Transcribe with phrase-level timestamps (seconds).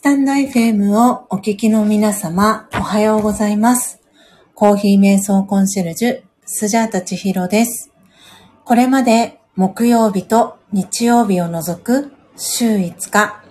[0.00, 4.00] スタンド FM をお聞きの皆様、おはようございます。
[4.54, 7.92] コーヒー瞑想コンシェルジュ、スジャータチヒロです。
[8.64, 13.44] これまで木曜日と日曜日を除く週5日、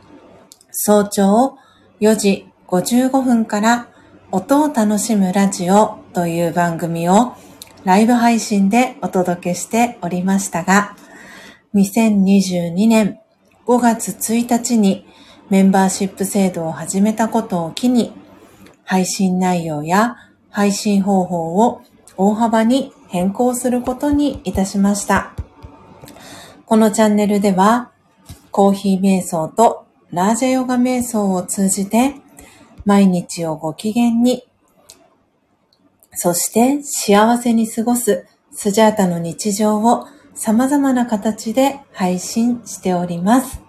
[0.72, 1.56] 早朝
[2.02, 3.88] 4時55分から
[4.32, 7.34] 音を楽しむラジオという番組を
[7.84, 10.96] ライブ配信でお届けしておりましたが、
[11.76, 13.20] 2022年
[13.68, 15.06] 5月1日に
[15.50, 18.14] メンバーシップ制度を始めたことを機に、
[18.84, 20.16] 配信内容や
[20.50, 21.82] 配信方法を
[22.18, 25.34] 大幅に変更することにいたしました。
[26.66, 27.92] このチャンネルでは、
[28.52, 32.16] コーヒー瞑想とラージャヨガ瞑想を通じて、
[32.86, 34.48] 毎日をご機嫌に、
[36.14, 40.06] そして幸せに過ごすスジャータの日常を
[40.36, 43.69] 様々な形で配信しております。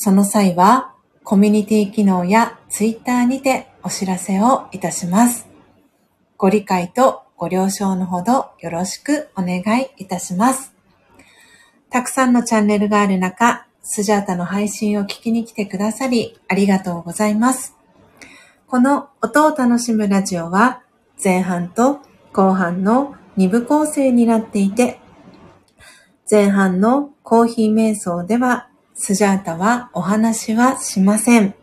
[0.00, 5.48] その際は、コミュニティ機能やツイッターにてお知らせをいたします。
[6.36, 10.72] ご理解とご了承のほどよろしくお願いいたします。
[11.90, 17.74] たくさんのチャンネルがある中、スジャータの配信を聞きに来てくださりありがとうございます。
[18.68, 20.80] この音を楽しむラジオは
[21.22, 21.98] 前半と
[22.32, 25.00] 後半の2部構成になっていて、
[26.30, 28.67] 前半のコーヒー瞑想では
[29.00, 31.54] スジャータはお話はしません。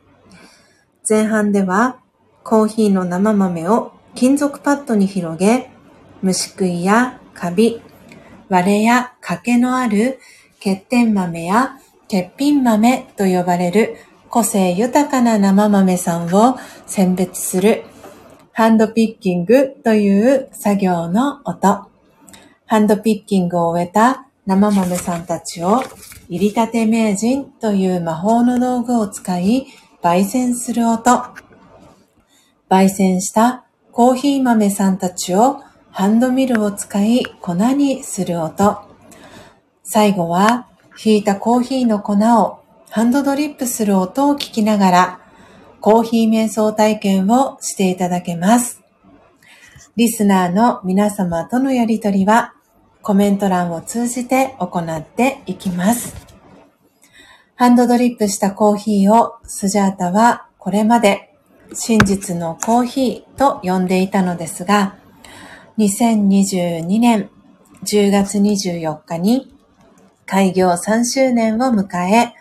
[1.07, 1.99] 前半では
[2.43, 5.69] コーヒーの生豆を金属パッドに広げ、
[6.21, 7.81] 虫食いやカビ、
[8.47, 10.19] 割れや欠けのある
[10.59, 13.97] 欠点豆や欠品豆と呼ばれる
[14.29, 17.83] 個性豊かな生豆さんを選別する
[18.53, 21.89] ハンドピッキングという作業の音。
[22.65, 25.83] ハンドピッキングを終えた生豆さんたちを
[26.29, 29.67] 入りたて名人という魔法の道具を使い
[30.03, 31.23] 焙煎する音。
[32.69, 35.61] 焙煎したコーヒー豆さんたちを
[35.91, 38.79] ハンドミルを使い粉にする音。
[39.83, 40.67] 最後は
[40.97, 42.59] ひいたコーヒーの粉を
[42.89, 45.19] ハンドドリップする音を聞きながら
[45.79, 48.81] コーヒー瞑想体験をしていただけます。
[49.95, 52.54] リスナーの皆様とのやりとりは
[53.05, 56.15] コメント欄を通じて行っていきます。
[57.53, 61.31] ハンドドリップしたコーヒーをスジャータはこれまで
[61.71, 64.95] 真実のコーヒーと呼んでいたのですが、
[65.77, 67.29] 2022年
[67.83, 69.53] 10月24日に
[70.25, 72.33] 開業3周年を迎え、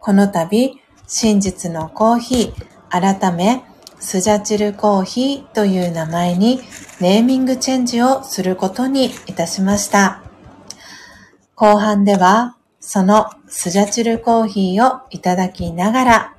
[0.00, 3.64] この度真実のコーヒー改め
[4.00, 6.60] スジャチルコーヒーという名前に
[7.00, 10.22] ネーミングチェンジをすることにいたしました。
[11.54, 16.36] 後半ではそのスジャチルコーヒーをいただきながら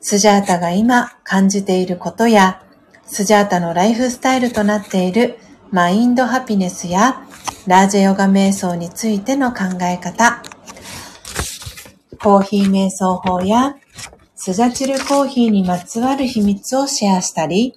[0.00, 2.62] スジャータが今感じていることや
[3.04, 5.38] スジャータのライフスタイルとなっている
[5.72, 7.22] マインドハピネスや
[7.66, 10.42] ラージェヨガ瞑想についての考え方、
[12.22, 13.76] コーヒー瞑想法や
[14.40, 17.74] スジャチルコーヒーにまつわる秘密をシェアしたり、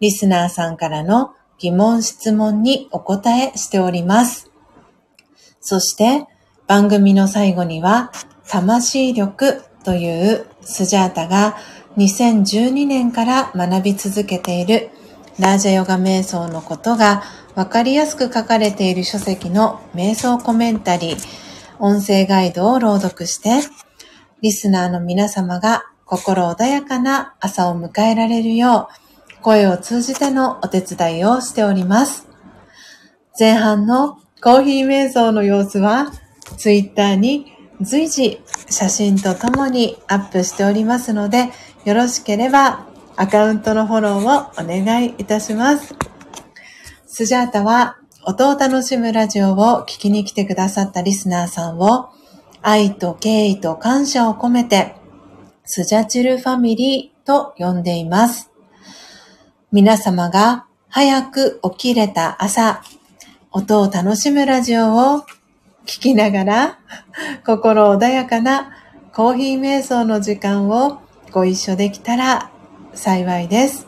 [0.00, 4.50] リスナーさんからの疑問質問にお答えしております。
[5.60, 6.26] そして
[6.66, 8.10] 番組の最後には
[8.48, 11.56] 魂力というスジャータが
[11.96, 14.90] 2012年から学び続けている
[15.38, 17.22] ラージャヨガ瞑想のことが
[17.54, 21.16] わかりやすく書かれている書籍の瞑想コメンタリー、
[21.78, 23.60] 音声ガイドを朗読して、
[24.42, 28.88] リスナーの皆様が心穏やかな朝を迎えられるよ
[29.38, 32.28] う、声を通じてのお手伝いをしております。
[33.38, 36.12] 前半のコーヒー瞑想の様子は、
[36.56, 38.40] ツイッターに随時
[38.70, 41.50] 写真とともにアップしておりますので、
[41.84, 42.86] よろしければ
[43.16, 45.94] アカウントのフォローをお願いいたします。
[47.06, 52.10] スジャータは音を楽しむラジオを聞きに来てくださったリスナーさんを
[52.68, 54.96] 愛と敬意と感謝を込めて
[55.64, 58.50] スジャチルファミリーと呼んでいます。
[59.70, 62.82] 皆様が早く起きれた朝、
[63.52, 65.20] 音を楽しむラジオを
[65.86, 66.78] 聞きながら
[67.46, 68.72] 心穏やかな
[69.14, 70.98] コーヒー瞑想の時間を
[71.30, 72.50] ご一緒できたら
[72.94, 73.86] 幸いです。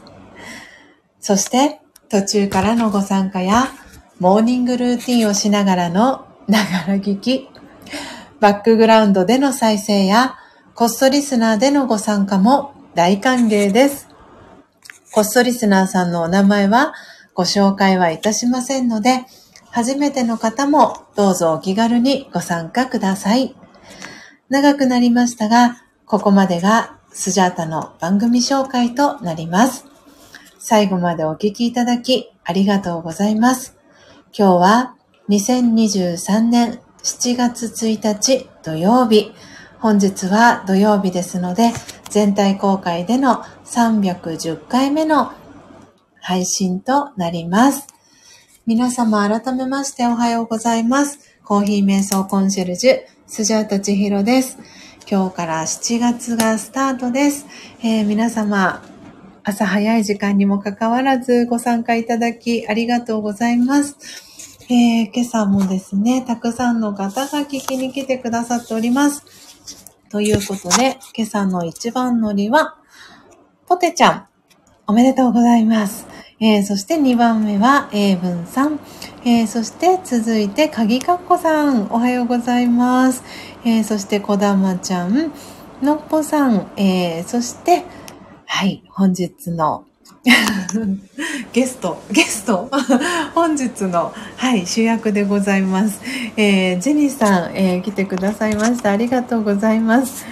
[1.19, 3.73] そして、途中からのご参加や、
[4.21, 7.49] モーニングルーティンをしながらのながら聞き、
[8.41, 10.37] バックグラウンドでの再生や、
[10.75, 14.09] コストリスナーでのご参加も大歓迎です。
[15.11, 16.95] コストリスナーさんのお名前は
[17.35, 19.25] ご紹介はいたしませんので、
[19.71, 23.57] 初めての方もどうぞお気軽にご参加ください。
[24.49, 29.85] 長くなりましたが、ここまでがスジャータの番組紹介となります。
[30.61, 33.77] 最後までお聞きいただきありがとうございます。
[34.37, 34.95] 今日は
[35.29, 39.33] 2023年7月1日土曜日。
[39.79, 41.71] 本日は土曜日ですので、
[42.11, 45.33] 全体公開での310回目の
[46.21, 47.87] 配信となります。
[48.67, 51.21] 皆様改めましておはようございます。
[51.45, 54.59] コーヒー瞑想コンシェルジュ、スジャータチヒロです。
[55.09, 57.47] 今日から7月がスタートです。
[57.81, 58.83] えー、皆様、
[59.45, 64.28] 朝早い時間にもかかわらずご参加いただきありがとうございます。
[64.71, 69.25] えー、今朝もですね、たくさんの方が聞きに来てくださっております。
[70.11, 72.77] ということで、今朝の一番乗りは、
[73.67, 74.27] ポテちゃん、
[74.87, 76.07] おめでとうございます。
[76.39, 78.79] えー、そして2番目は、英文さん。
[79.25, 83.25] えー、そして続いて、鍵かっこさん、おはようございます。
[83.65, 85.33] えー、そして、こだまちゃん、
[85.81, 87.85] のっぽさん、えー、そして、
[88.45, 89.87] はい、本日の
[91.53, 92.71] ゲスト、ゲスト、
[93.35, 96.01] 本日の、はい、主役でございます。
[96.37, 98.91] えー、ジェニーさん、えー、来てくださいました。
[98.91, 100.27] ありがとうございます。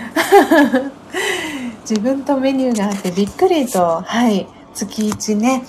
[1.88, 5.62] 自分とメニューがあってびっくりと、はい、月1ね、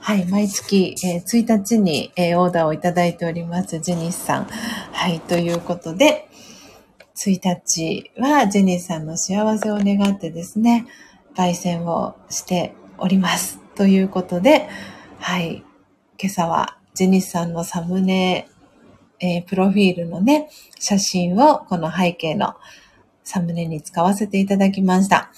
[0.00, 4.46] はい、毎月、えー、1日に、えー、オーダーをいただいております、ジェニスさん。
[4.92, 6.28] はい、ということで、
[7.16, 10.86] 1日はジェニスさんの幸せを願ってですね、
[11.36, 13.58] 焙煎をしております。
[13.74, 14.68] ということで、
[15.18, 15.64] はい。
[16.18, 18.48] 今朝はジェニスさんのサムネ、
[19.20, 22.54] えー、プロフィールのね、写真をこの背景の
[23.24, 25.30] サムネに使わせていただきました。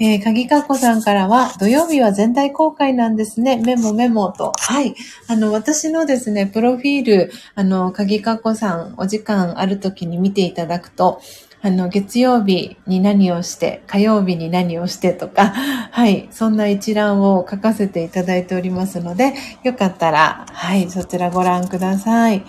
[0.00, 3.58] えー、鍵かっこさんからは、土曜日は全体公開なんですね。
[3.58, 4.52] メモメモと。
[4.58, 4.94] はい。
[5.28, 11.20] あの、私のですね、プロフィール、あの、鍵かっこさん、お時間ある時に見ていただくと、
[11.64, 15.54] あの、月曜日に何をして、火曜日に何をしてとか、
[15.92, 22.42] はい、そんな一覧を書かせていただいておりますので、よかったら、はい、そちらご覧ください。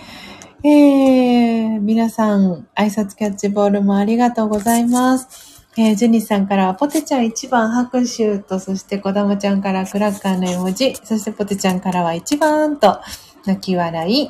[0.64, 5.64] えー、皆さん、挨拶キャッチボールもありがとうございます。
[5.78, 13.00] えー、ジェニスさんからは、ポテちゃん一番拍手と、そしてこだまちゃんからクラッカーの絵文字、そしてポテちゃんからは一番と、
[13.46, 14.30] 泣き笑い、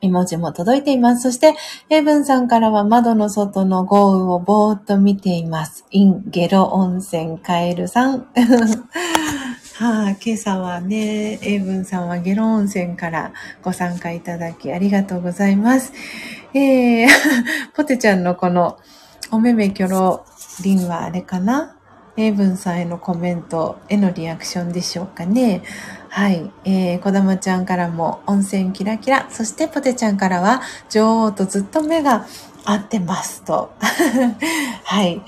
[0.00, 1.22] 絵文字も届いています。
[1.22, 1.54] そして、
[1.90, 5.84] エブンさんからは窓の外の豪雨をぼーっと見ています。
[5.90, 8.26] インゲロ温泉カエルさん。
[9.78, 15.92] はあ、今朝はね、エイブンさんはゲロ温泉からご参加いただきありがとうございます。
[16.54, 17.08] えー、
[17.74, 18.76] ポテちゃんのこの
[19.30, 20.24] おめめキョロ
[20.62, 21.77] リンはあれかな？
[22.18, 25.62] エイブンさんへのコメントへのリアクションでしょうかね。
[26.08, 26.50] はい。
[26.64, 29.30] えー、こだまちゃんからも温泉キラキラ。
[29.30, 30.60] そしてポテちゃんからは
[30.90, 32.26] 女王とずっと目が
[32.64, 33.72] 合ってますと。
[34.82, 35.22] はい。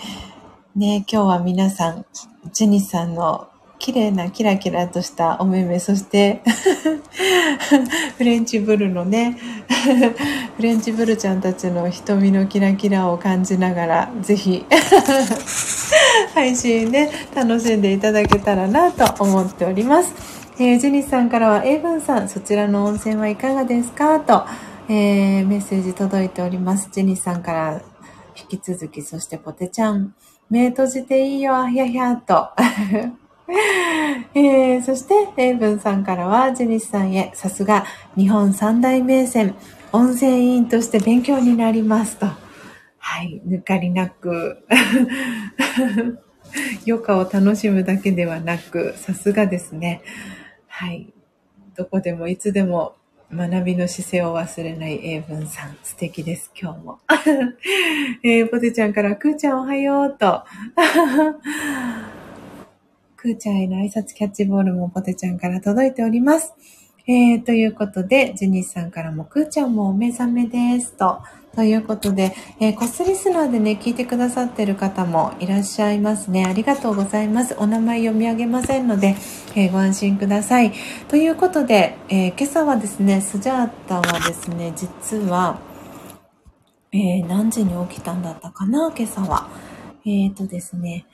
[0.75, 2.04] ね今日は皆さん、
[2.52, 3.50] ジュニさんの
[3.80, 6.42] 綺麗なキラキラとしたお目目、そして
[8.18, 9.38] フレンチブルのね、
[10.56, 14.66] フレンチブルちゃんたちの瞳のキラキラを感じながら、ぜひ
[16.34, 20.12] 配信ね、楽しんでいただけたらなと思っております。
[20.58, 24.20] えー、ジェニスさんからは、エイブンさん、そちらの温泉はいかがですか？
[24.20, 24.44] と、
[24.90, 26.90] えー、メッセージ届いております。
[26.92, 27.80] ジェニスさんから
[28.50, 30.14] 引き続き、そしてポテちゃん、
[30.50, 32.50] 目閉じていいよ、ひゃひゃと。
[34.35, 37.85] えー、そして、エイブンさんからは、ジェニスさんへ、さすが、
[38.16, 39.54] 日本三大名泉、
[39.92, 42.26] 温泉委員として勉強になりますと。
[42.26, 44.64] はい、抜かりなく。
[46.87, 50.02] 余暇を楽しむだけではなく、さすがですね。
[50.66, 51.12] はい。
[51.76, 52.95] どこでもいつでも
[53.33, 55.76] 学びの姿勢を忘れない英文さん。
[55.83, 56.99] 素敵です、今日も。
[58.23, 60.45] えー、ポテちゃんから、くーちゃんおはようと。
[63.21, 66.55] くーちゃんへの挨拶キャッチボールもポテちゃんから届いております。
[67.07, 70.95] えー、ということで、ジェニスさんからも、くーちゃんもお目覚めです。
[70.95, 71.19] と。
[71.55, 76.47] ということで、えー、コスリスナーでね、聞いてくださってる方もいらっしゃいますね。
[76.47, 77.55] ありがとうございます。
[77.59, 79.15] お名前読み上げませんので、
[79.55, 80.73] えー、ご安心ください。
[81.09, 85.59] ということで、えー、今朝はですね、スジャータはですね、実は、
[86.91, 89.47] え何時に起きたんだったかな、今朝は。
[90.07, 91.05] えっ、とですね、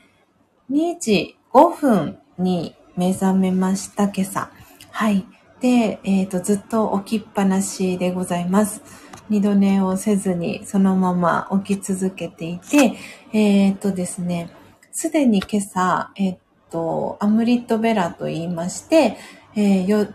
[0.70, 4.50] 2時5分に目覚めました、今朝。
[4.90, 5.24] はい。
[5.58, 8.82] で、えっ、ー、と、ずっと起きっぱなしでございます。
[9.30, 12.92] 二度寝をせずにそのまま起き続けていて、
[13.32, 14.50] えっ、ー、とですね、
[14.92, 16.38] すでに今朝、えっ、ー、
[16.72, 19.16] と、アムリットベラと言いまして、
[19.54, 20.08] えー、よ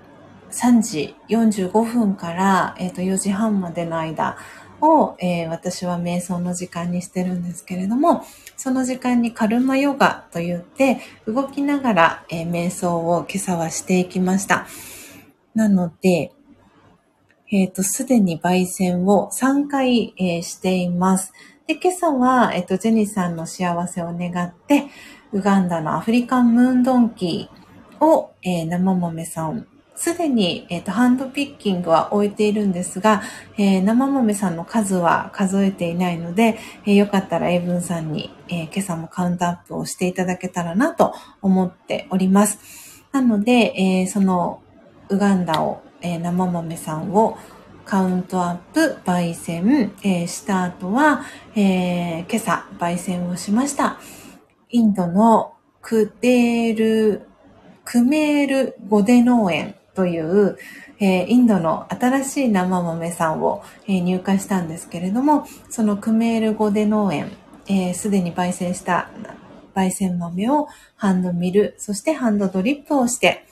[0.52, 4.38] 3時45分から、えっ、と4時半までの間
[4.82, 8.26] を、え私は瞑想の時間にしてるんですけれども、
[8.58, 14.68] その時間にカルマヨガと言って、動きながら、え瞑想を今朝はしていきました。
[15.54, 16.32] なので、
[17.52, 21.34] えっ、ー、と、すでに焙煎を3回、えー、しています。
[21.68, 24.86] で、今朝は、えっ、ー、と、ジェニーさんの幸せを願って、
[25.34, 29.68] ウガンダのアフリカンムーンドンキーを、えー、生豆さん、
[30.01, 33.22] すでに、えっ、と、ハンドピッキングは終えているんですが、
[33.58, 43.03] えー、生豆さんの数は数えていないので、えー、よかったら英文さんに、えー、今朝もカウントアップをしていただけたらなと思っております。
[43.12, 44.62] なので、えその
[45.10, 47.38] ウガンダをえー、生豆さんを
[47.86, 51.24] カウントアップ、焙煎、えー、した後は、
[51.55, 54.00] えー、今朝焙煎をしました。
[54.70, 57.27] インドのクデール、
[57.84, 60.58] クメールゴデ農園という、
[61.00, 67.32] えー、インドの新しい生豆さんを、えー、入荷したんですけれども、そのクメールゴデ農園、
[67.94, 69.10] す、で、に焙煎した
[69.76, 73.46] 焙煎豆をハンドミル、そしてハンドドリップをして、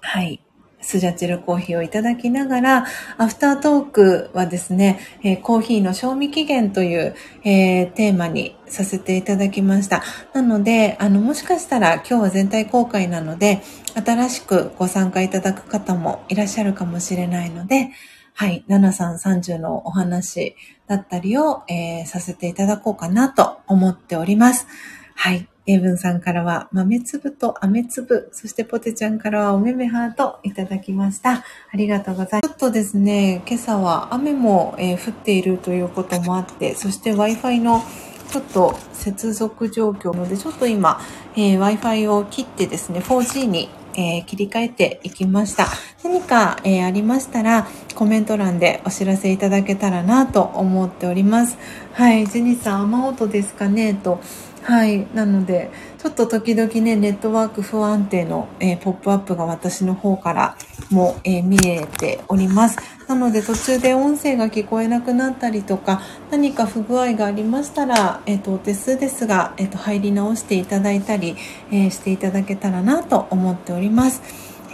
[0.00, 0.42] はい、
[0.80, 2.86] スジャチルコーヒーをいただきながら、
[3.18, 10.02] アフタートークはですね、えー、コーヒーの賞味期限という、えー、テーマにさせていただきました。
[10.32, 13.62] なので、あの、もしかしたら今日は全体公開なので、
[13.94, 17.90] 新しくご参加いただく方もいらっしゃるかもしれないので、
[18.34, 20.56] はい、7330のお話
[20.86, 24.66] だったりを、えー、させていただこうかなと思っております。
[25.14, 25.49] はい。
[25.66, 31.44] 英文さんからは豆粒と飴粒、そしてポテちゃんからはおめめハートいただきました。
[31.72, 32.48] ありがとうございます。
[32.48, 37.82] ちょっとですね、今朝は雨も、えー、降っているということもあって、そして Wi-Fi の
[38.30, 41.00] ちょっと接続状況ので、ちょっと今、
[41.36, 45.66] えー、Wi-Fi を切ってですね、4G にえー、切り替えていきました。
[46.04, 51.58] 何か、えー、ありましたら、コメント欄でお知らせいただけたらなと思っております。
[51.92, 54.20] はい、ジェニーさん、雨音ですかねと、
[54.62, 55.06] はい。
[55.14, 60.56] なので、ちょっと時々ね、ネットワーク不安定の、えー、ポップアップが私の方から
[60.90, 62.78] も、えー、見えております。
[63.08, 71.36] なので途中で音声が聞こえなくなったりとか、何か不具合がありましたら、えっ、ー、と、お手数ですが、えっ、と、入り直していただいたり、
[71.72, 74.22] えしていただけたらなと思っております。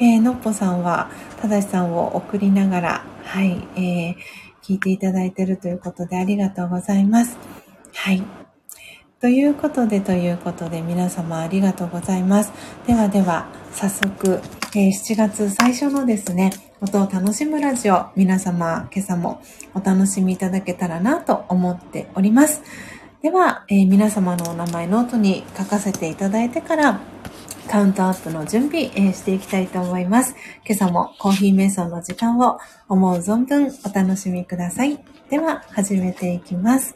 [0.01, 4.17] えのっぽさんは、ただしさんを送りながら、はい、え
[4.63, 7.39] 聞いていただいているということでありがとうございます。
[7.95, 8.46] はい。
[9.19, 12.53] ということで、ということで、皆様ありがとうございます。
[12.87, 14.43] ではでは、早速、
[14.75, 19.41] えー、7月最初のですね、音を楽しむラジオ、皆様、今朝も
[19.75, 22.63] お楽しみいただけたらなと思っております。
[23.23, 27.01] では、えー、皆様のお名前ノートに書かせていただいてから、
[27.71, 30.35] カウントアップの準備、えー、していきたいと思います。
[30.67, 35.03] 今朝もコーヒー瞑想の時間を思う存分お楽しみください。
[35.31, 36.96] では、始めていきます。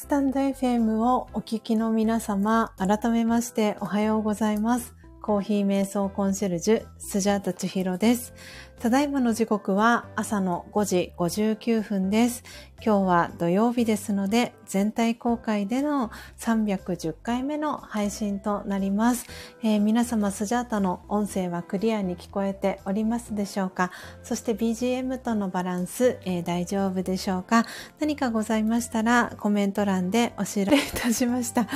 [0.00, 4.94] スタンド FM をお聞きの皆様、改めましておはようございます。
[5.20, 8.34] コーヒー瞑想コンシェルジュ、スジャータ千尋です。
[8.80, 12.44] ただいまの時刻は朝の5時59分です。
[12.80, 19.26] 今日は土曜日ですので、全体公開での310回目の配信となります。
[19.64, 23.90] えー、皆様、スジャータの音声はクリアに聞こえておりますでしょうか？
[24.22, 27.66] そして BGM とのバランス、えー、大丈夫でしょうか？
[27.98, 31.66] 何かございましたらコメント欄でお知らせいたしました。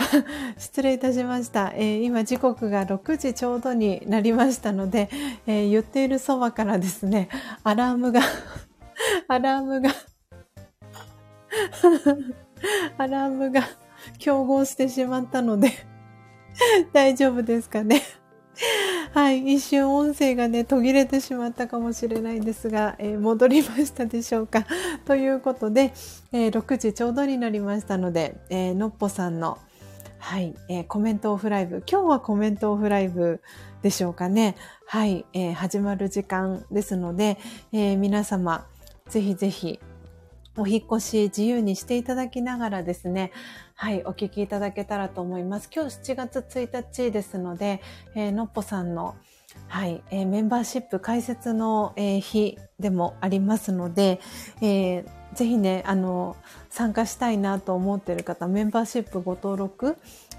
[0.56, 1.72] 失礼いたしました。
[1.74, 5.08] えー、今時刻が6時ちょうどになりましたので、
[5.46, 7.28] え言っているそばからですね、
[7.64, 8.20] アラームが
[9.28, 9.90] アラームが
[12.98, 13.62] アラームが
[14.18, 15.72] 競合してしまったので
[16.92, 18.02] 大丈夫ですかね
[19.12, 19.54] はい。
[19.54, 24.66] 一瞬音声がね、途切れてしまったかもしれないですが、えー、戻りましたでしょうか。
[25.06, 25.94] ということで、
[26.32, 29.58] えー、6時ちょうどになりましたので、えー、のっぽさんの、
[30.18, 31.82] はい、え、コメントオフライブ。
[31.90, 33.40] 今日はコメントオフライブ
[33.86, 34.56] でしょうかね。
[34.84, 37.38] はい、えー、始まる時間ですので、
[37.72, 38.66] えー、皆様、
[39.08, 39.78] ぜひぜひ、
[40.56, 43.30] お引越し自由にしていただきながらですね、
[43.76, 45.70] はい、お聞きいただけたらと思います。
[45.72, 47.80] 今日7月1日ですので、
[48.16, 49.14] えー、のっぽさんの、
[49.68, 54.18] はい、えー、メンバーシップ開設の、えー、日でもありますので、
[54.62, 55.04] えー、
[55.36, 56.34] ぜひね、あの、
[56.70, 59.96] 参加したいなと思っている方、メンバーシップご登録、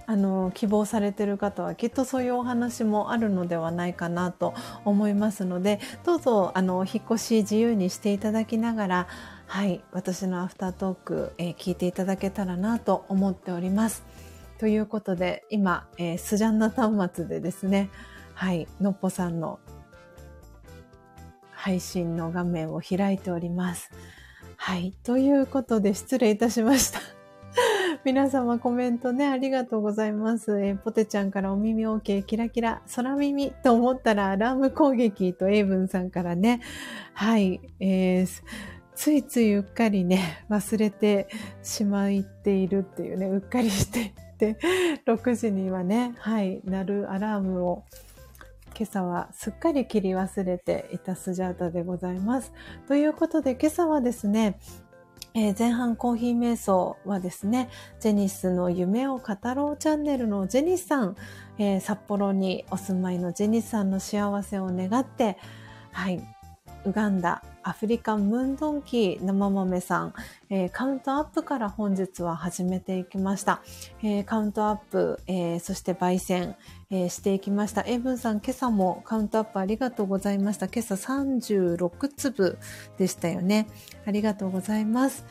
[0.08, 4.56] あの、希望されてる方はきっとそういうお話もあるのではないかなと
[4.86, 9.08] 思いますので、どうぞ、あの、引っ越し自由にしていただきながら、
[9.48, 14.06] はい、私のアフタートーク、えー、聞いていただけたらなと思っております。
[14.60, 17.90] ということで、今、えー、スジャンナ端末でですね、
[18.34, 19.60] はい、のっぽさんの
[21.52, 23.92] 配信の画面を開いております。
[24.56, 27.17] はい、ということで失礼いたしました。
[28.04, 30.60] 皆様コメントね、ありがとうございます。
[30.62, 36.62] え、ポテちゃんからお耳 OK、キラキラ、空耳と思ったらアラーム攻撃とエイブンさんからね、
[37.14, 38.44] はい、えー、
[38.96, 41.28] ついついうっかりね、忘れて
[41.64, 44.58] しまっているっていうね、うっかりしていて、
[45.06, 47.84] 6時にはね、はい、鳴るアラームを
[48.78, 52.54] 今朝はすっかり切り忘れていたスジャータでございます。
[52.88, 54.60] ということで今朝はですね、
[55.40, 57.70] えー、前半コーヒー瞑想はですね、
[58.00, 61.16] ジェニスの夢を語ろうチャンネルのジェニスさん、
[61.60, 65.38] えー、札幌にお住まいのジェニスさんの幸せを願って、
[65.92, 66.24] はい、
[66.86, 70.14] ウガンダ、アフリカンムンドンキー生豆さん、
[70.50, 73.62] えー、カウントアップから本日は始めていきました。
[74.02, 76.56] えー、カウントアップ、えー、そして焙煎、
[76.90, 77.84] えしていきました。
[77.86, 80.68] エブンさん、今朝もカウントアップありがとうございました。
[80.68, 82.58] 今朝36粒
[82.98, 83.68] でしたよね。
[84.06, 85.26] ありがとうございます。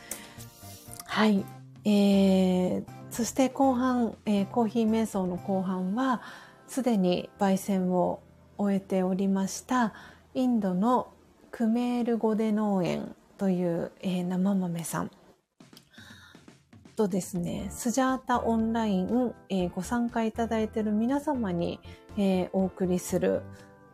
[1.05, 1.43] はい。
[1.85, 6.21] えー、そして後半、えコーヒー瞑想の後半は、
[6.67, 8.19] すでに焙煎を
[8.59, 9.93] 終えておりました、
[10.35, 11.07] インドの
[11.57, 15.11] クメールゴデ農園という、えー、生豆さん。
[16.95, 21.79] とですね、スジャータオンライン、えー、ご参加いただいている皆様に、
[22.15, 23.41] えー、お送りする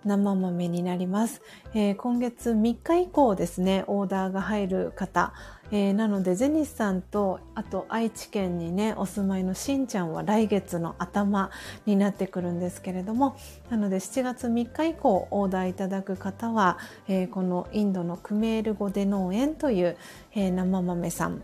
[0.03, 1.41] 生豆になります、
[1.74, 5.32] えー、今月3日以降ですね、オーダーが入る方、
[5.76, 11.49] えー、なので、ゼニスさんと、あと愛知県にね、お住まいのしんちゃんは来月の頭
[11.88, 13.36] になってくるんですけれども、
[13.71, 19.97] なので7月3日以降オーダーいただく方は、えー、このインドのクメール語で農園という、
[20.36, 21.41] え生豆さん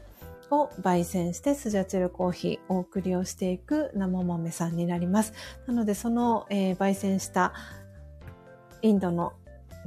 [0.51, 5.33] を焙煎してスジャチルコーヒーお送りをしていく生豆さんになります。
[5.65, 7.53] なのでその、え、焙煎した
[8.83, 9.33] インドの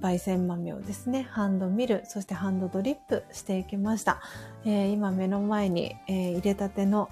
[0.03, 4.21] 焙煎豆をですね、ハンドミル、そしてハンドドリップしていきました。
[4.65, 7.09] えー、今目の前に、えー、入れたての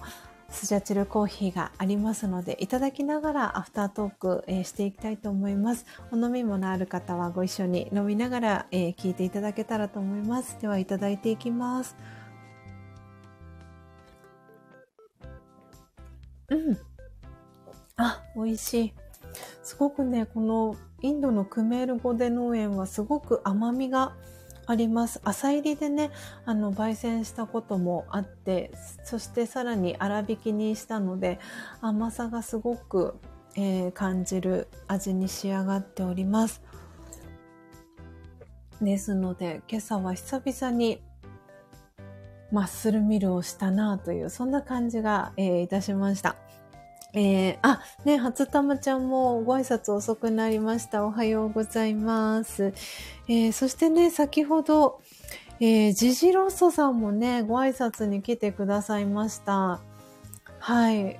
[0.49, 5.85] スジャチルコーヒーがありますので、いただきながらアフタートーク、えー、していきたいと思います。
[6.11, 10.59] お飲み物ある方はご一緒に飲みながら、えー、聞いていただけたらと思います。
[10.59, 11.95] では、いただいていきます。
[16.49, 16.77] うん。
[17.95, 18.93] あ、美味しい。
[19.63, 24.13] すごくね、このインドのクメールゴデ農園はすごく甘みが
[24.67, 25.19] あります。
[25.23, 26.11] 朝入りでね、
[26.45, 28.71] あの、焙煎したこともあって、
[29.03, 31.39] そしてさらに粗挽きにしたので、
[31.81, 33.15] 甘さがすごく、
[33.55, 36.61] えー、感じる味に仕上がっております。
[38.81, 41.01] ですので、今朝は久々に
[42.51, 46.35] マッスルミルをしたなという、そんな感じが、えー、いたしました。
[47.13, 51.05] えー、あ、ね、初玉ちゃんもご挨拶遅くなりました。
[51.05, 52.73] おはようございます。
[53.27, 55.01] えー、そしてね、先ほど、
[55.59, 59.81] えー、ジジロッソさんもね、ご挨拶に来てくださいました。
[60.59, 61.19] はい。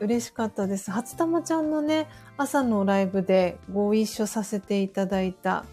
[0.00, 0.90] 嬉しかったです。
[0.90, 2.06] 初玉ちゃんのね、
[2.36, 5.64] 朝のライブでご一緒させていただいた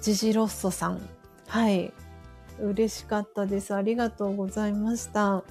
[0.00, 1.00] ジジロッソさん。
[1.48, 1.92] はい。
[2.60, 3.74] 嬉しかったです。
[3.74, 5.44] ありがとうございました。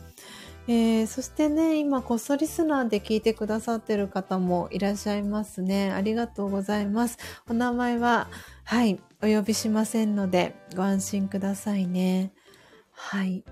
[0.67, 5.91] えー、そしてね、今、こっそリスナーで聞いてくださってる方もいらっしゃいますね。
[5.91, 7.19] ありがとうございます。
[7.47, 8.29] お名前は、
[8.63, 12.33] はい、お呼びしませんので、ご安心くださいね。
[12.91, 13.43] はい。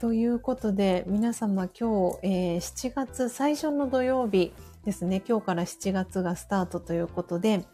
[0.00, 4.52] ということで、皆様今日、えー、7月最初の土曜日
[4.84, 5.22] ですね。
[5.28, 7.64] 今日から7月がスタートということで、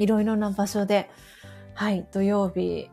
[0.00, 1.08] いろいろな場所で、
[1.74, 2.90] はい、土曜日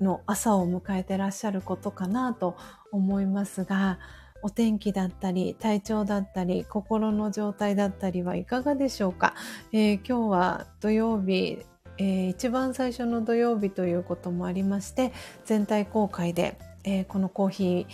[0.00, 2.56] の朝を迎えてらっしゃることかなと
[2.92, 3.98] 思いますが、
[4.42, 9.34] お天気だったり、体調だったり、心の状態だったりはいかがでしょうか、
[9.72, 11.58] えー、今日は土曜日、
[11.98, 15.12] えー、一番最初の土曜日ということもありまして、
[15.44, 17.86] 全体公開で、えー、このコーヒ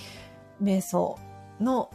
[0.61, 1.19] ー瞑想
[1.61, 1.91] の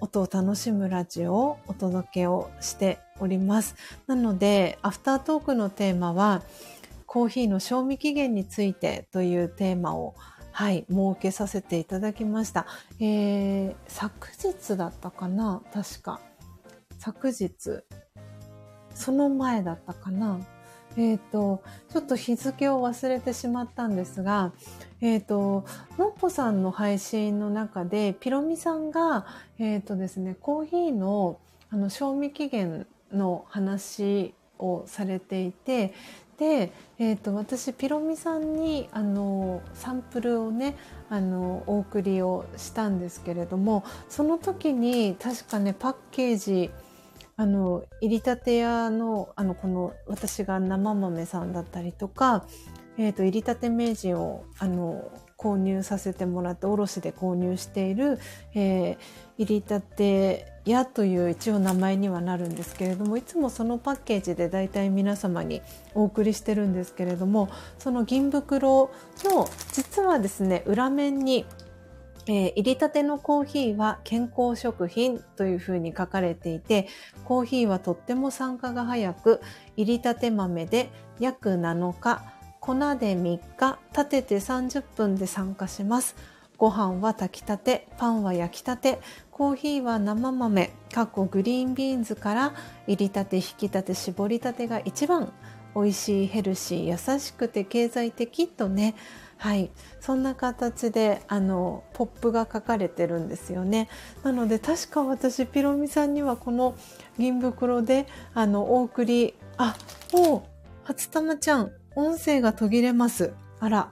[0.00, 3.74] 音を楽しむラジオをお届けをしております。
[4.06, 6.42] なので、アフタートークのテーマは、
[7.08, 10.14] コーヒーの賞味期限についてというテーマを
[10.52, 12.66] はい、設けさせていただきました。
[13.00, 15.62] えー、昨日だったかな？
[15.72, 16.20] 確か。
[16.98, 17.84] 昨日。
[18.92, 20.40] その前だったかな？
[20.96, 21.62] えっ、ー、と、
[21.92, 24.52] ちょっと日付を忘れてしまったんですが、
[25.00, 25.64] えっ、ー、と、
[25.96, 29.26] のっぽさんの配信の中で、ピロミさんが、
[29.60, 31.38] えっ、ー、とですね、コーヒーの、
[31.70, 35.94] あの、賞味期限の話をされていて、
[36.38, 40.76] で、えーと、私ピロミさんにあのサンプルをね
[41.10, 46.70] あのお送りをしたんですけれどもその時に確かねパッケージ
[47.36, 52.44] あの入りたて屋のあのこの私が生豆さんだったりとか、
[52.96, 58.18] えーと、入りたて名人をあの購入させてもらって卸で購入している、
[58.54, 58.96] えー、
[59.38, 65.62] 入りたて屋という一応名前にはなるんですけれどもいつもそのパッケージで大体皆様に
[65.94, 67.48] お送りしてるんですけれども
[67.78, 68.90] その銀袋
[69.24, 71.46] の実はですね裏面に
[72.30, 76.88] えー、入りたてのコーヒーは健康食品というふうに書かれていて、
[77.24, 79.40] コーヒーはとっても酸化が早く、
[79.76, 82.22] 入りたて豆で約7日、
[82.68, 86.14] 粉で3日、立てて30分で酸化します。
[86.58, 89.00] ご飯は炊きたて、パンは焼きたて、
[89.30, 92.52] コーヒーは生豆、かっこグリーンビーンズから
[92.86, 95.32] 入りたて、引きたて、絞りたてが一番
[95.74, 98.94] 美味しい、ヘルシー、優しくて経済的とね、
[99.38, 99.70] はい。
[100.00, 103.88] そんな形で、あの、ポップが書かれてるんですよね。
[104.24, 106.74] なので、確か私、ピロミさんにはこの
[107.18, 109.74] 銀袋で、あの、お送り、あ、
[110.12, 113.34] もう、初玉ちゃん、音声が途切れます。
[113.58, 113.90] あら。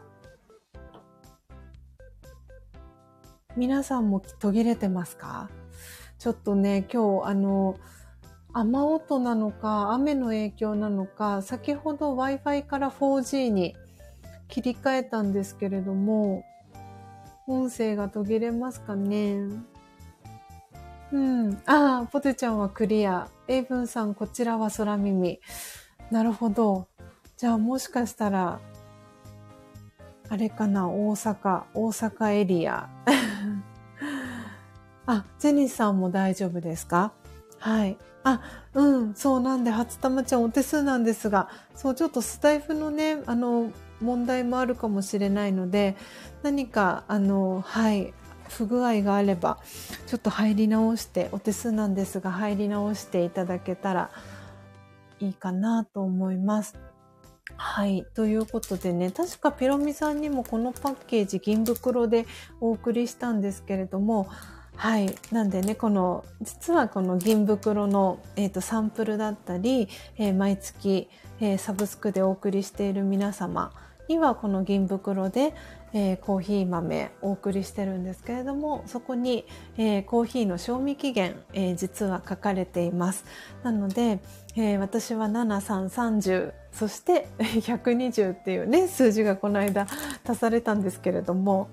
[3.57, 5.51] 皆さんも途切れてますか？
[6.16, 7.81] ちょっとね、今日あの、
[8.53, 13.74] 雨音なのか、雨の影響なのか、先ほど Wi-Fi から 4G に
[14.47, 16.45] 切り替えたんですけれども、
[17.49, 19.41] 音声が途切れますかね？
[21.11, 21.55] うん。
[21.66, 23.27] ああ、ポテちゃんはクリア。
[23.49, 25.41] エイブンさん、こちらは空耳。
[26.12, 26.87] なるほど。
[27.36, 28.60] じゃあもしかしたら、
[30.28, 32.88] あれかな、大阪、大阪エリア。
[35.06, 37.12] あ、ジェニスさんも大丈夫ですか？
[37.58, 37.96] はい。
[38.24, 38.40] あ、
[38.74, 45.96] うん、そうなんで、初玉ちゃんお手数なんですが、そう、ちょっとスタイフのね、あの、問題もあるかもしれないので、
[46.42, 48.12] 何か、あの、はい、
[48.48, 49.58] 不具合があれば、
[50.06, 54.10] ちょっと入り直して、お手数なんですが、入り直していただけたら
[55.20, 56.74] いいかなと思います。
[57.55, 58.06] はい。
[58.14, 62.27] ということでね、確かピロミさんにもこのパッケージ銀袋で
[62.60, 64.28] お送りしたんですけれども、
[64.77, 65.14] はい。
[65.32, 71.09] なんでね、この、実はこの銀袋の、えーと、サンプルだったり、えー、毎月、
[71.40, 73.73] えー、サブスクでお送りしている皆様
[74.09, 75.55] にはこの銀袋で、
[75.93, 79.47] えー、コーヒー豆お送りしてるんですけれどもそこに、
[79.77, 83.24] えー、コーヒーの賞味期限、えー、実は書かれています
[83.62, 84.20] なので、
[84.56, 89.86] え私は7330そして120っていうね数字がこの間
[90.28, 91.69] 足されたんですけれども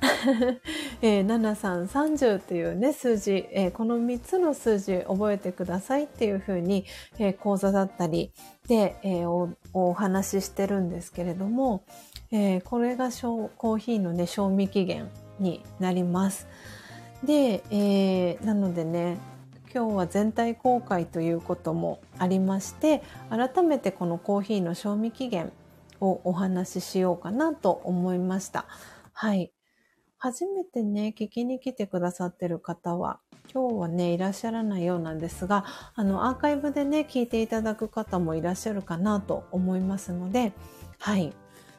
[1.02, 6.84] えー、7330っていうね、数字、えー、この3つの数字覚えてくださいっていうふうに、
[7.18, 8.32] えー、講座だったり
[8.68, 11.84] で、えおお話ししてるんですけれども、
[12.32, 16.48] えこれがコーヒーのね、賞味期限になります。
[17.24, 19.18] で、えなのでね、
[19.76, 25.52] 今日は全体公開ということもありまして改めてこのコーヒーの賞味期限
[26.00, 28.64] をお話ししようかなと思いました。
[29.12, 29.52] はい。
[30.16, 33.20] 初めてね、聞きに来てくださってる方は、
[33.52, 40.54] 今日はね、いらっしゃらないようなんですが、あの、アーカイブでね、聞いていただく方もいらっしゃるかなと思いますので、
[40.98, 41.34] はい。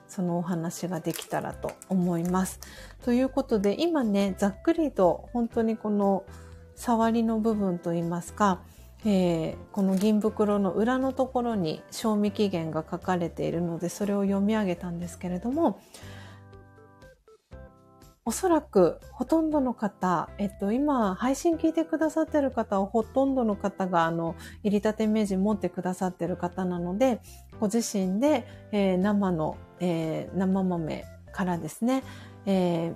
[0.08, 2.60] そのお話ができたらと思います。
[3.04, 6.24] ということで、今ね、ざっくりと本当にこの
[6.78, 8.62] 触りの部分といいますか、
[9.04, 15.82] えー、この銀袋の裏のところに賞味期限が書かれているので、それを読み上げたんですけれども、
[18.26, 27.22] おそらくほとんどの方、えっと、今、配信聞いてくださってる方はほとんどの方が、あの、入りたて名人持ってくださってる方なので、
[27.60, 32.04] ご自身で、えー、生の、えー、生豆からですね、
[32.46, 32.96] えー、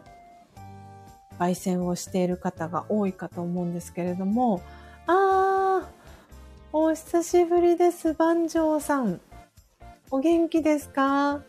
[1.41, 4.61] 焙煎をしている方が多いかと思うんですけれども、
[5.07, 5.87] あー、
[6.71, 9.19] お久しぶりです、万丈さん。
[10.11, 11.41] お元気ですか？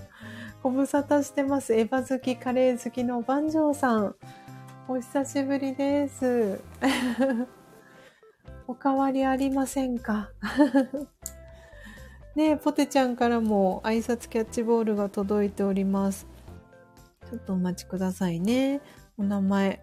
[0.62, 1.72] ご無沙汰してます。
[1.72, 4.14] エヴァ好き、カレー好きの万丈さん。
[4.86, 6.60] お久しぶりです。
[8.68, 10.28] お変わりありませんか？
[12.36, 16.26] ね、ポテちゃんからも挨拶キャッチボールが届いております。
[17.30, 18.82] ちょっとお待ちくださいね。
[19.18, 19.80] お名前、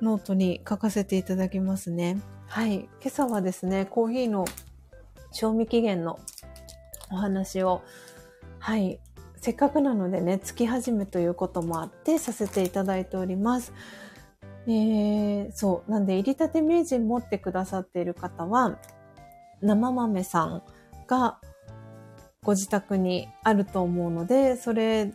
[0.00, 2.20] ノートに書かせていただきますね。
[2.46, 2.80] はい。
[2.80, 4.44] 今朝はですね、コーヒーの
[5.32, 6.18] 賞味期限の
[7.10, 7.82] お話を、
[8.58, 9.00] はい、
[9.36, 13.72] せっかくなのでね、月始めということもあってさせていただいております。
[14.66, 15.90] えー、そう。
[15.90, 18.78] なんで、入りたて名人持ってくださっている方は、
[19.60, 20.62] 生豆さん
[21.06, 21.40] が
[22.42, 25.12] ご自宅にあると思うので、それ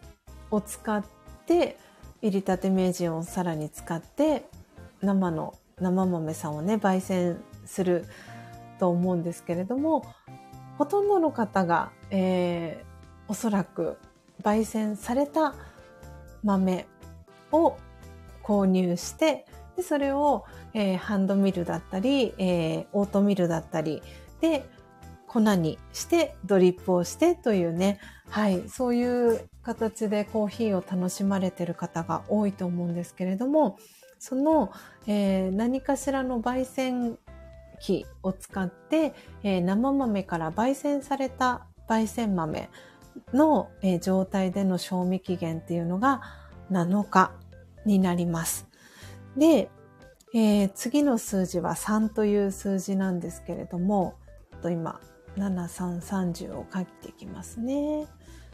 [0.52, 1.03] を使っ
[1.45, 1.77] て、
[2.22, 4.45] 入りたて名人をさらに使って、
[5.02, 8.06] 生の生豆さんをね、焙煎する
[8.80, 10.06] と思うんですけれども、
[10.77, 13.98] ほとんどの方が、えー、おそらく
[14.44, 15.56] 焙煎された
[16.44, 16.85] 豆
[17.52, 17.76] を
[18.44, 19.45] 購入して、
[19.76, 24.02] でそれを、えー、ハンドミルだったり、えー、オートミルだったり
[24.41, 24.68] で
[25.27, 33.77] 粉にしてドリップをしてというね、はい、そういう形でコーヒーを楽しまれてる方が多いと思うんですけれども、
[34.19, 34.71] その、
[35.05, 37.17] えー、何かしらの焙煎
[37.79, 39.13] 機を使って、
[39.43, 42.69] えー、生豆から焙煎された焙煎豆
[43.33, 46.21] の、えー、状態での賞味期限っていうのが
[46.71, 47.31] 7日
[47.85, 48.67] になります。
[49.37, 49.69] で、
[50.33, 54.15] えー、次の数字は3という数字なんですけれども、
[54.61, 54.99] と今、
[55.38, 58.07] 7330を書いていきますね。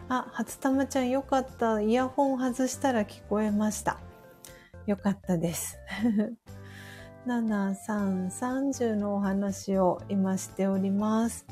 [0.09, 1.81] あ、初玉ちゃんよかった。
[1.81, 3.99] イヤホン外したら聞こえました。
[4.85, 5.77] よかったです。
[7.25, 11.45] 7330のお話を今しております。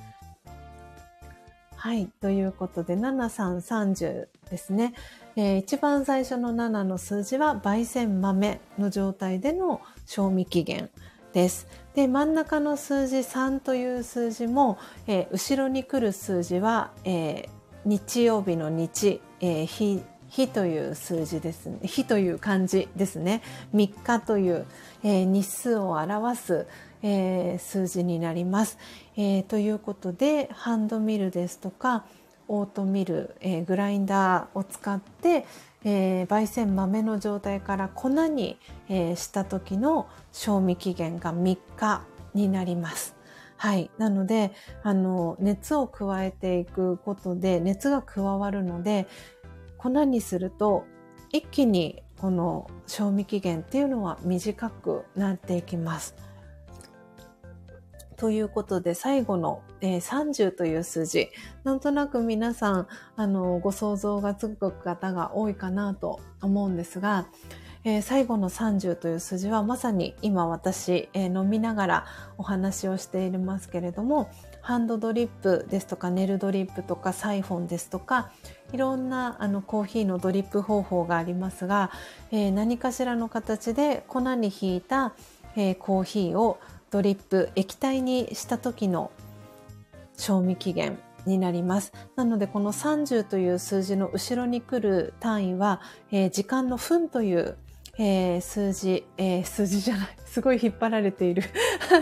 [1.81, 2.07] はい。
[2.21, 4.93] ということで、7330ですね。
[5.35, 10.91] えー、一番最初の7の数字は、焙煎豆の状態での賞味期限
[11.33, 11.67] です。
[11.95, 14.77] で、真ん中の数字3という数字も、
[15.07, 17.49] えー、後ろに来る数字は、えー、
[17.85, 21.79] 日曜日の日、えー、日、日という数字ですね。
[21.83, 23.41] 日という漢字ですね。
[23.73, 24.65] 3日という、
[25.03, 26.67] えー、日数を表す、
[27.03, 28.77] えー、数字になります、
[29.17, 32.05] えー、ということでハンドミルですとか
[32.47, 35.45] オートミル、えー、グラインダーを使って、
[35.83, 38.57] えー、焙煎豆の状態から粉に、
[38.89, 42.03] えー、した時の賞味期限が3日
[42.33, 43.15] になります。
[43.57, 43.91] はい。
[43.97, 44.51] なので、
[44.81, 49.07] あの、熱を加えていくことで、熱が加わるので、
[49.77, 50.85] 粉にすると、
[51.31, 56.15] 一気にこの賞味期限っていうのは短くなっていきます。
[58.21, 61.31] ということで、最後の、えー、30という数字、
[61.63, 67.25] なんとなく皆さん、あの、ご想像がつく方が多いかなと思うんですが、
[67.83, 72.05] えー、最後の30という数字はまさに今私、えー、飲みながら
[72.37, 74.29] お話をしていますけれども、
[74.61, 78.29] ハンドドリップですとかネルドリップとかサイフォンですとか、
[78.71, 81.89] いろんなあのコーヒーのドリップ方法がありますが、
[82.29, 85.15] えー、何かしらの形で粉にひいた、
[85.57, 86.59] えコーヒーを
[86.91, 89.11] ドリップ液体にした時の
[90.17, 91.93] 賞味期限になります。
[92.15, 95.81] なのでこの30という数字の後ろに来る単位は、
[96.11, 97.57] えー、時間の分という、
[97.97, 101.43] えー、数字、えー、数字じゃない、 すごい引っ張られている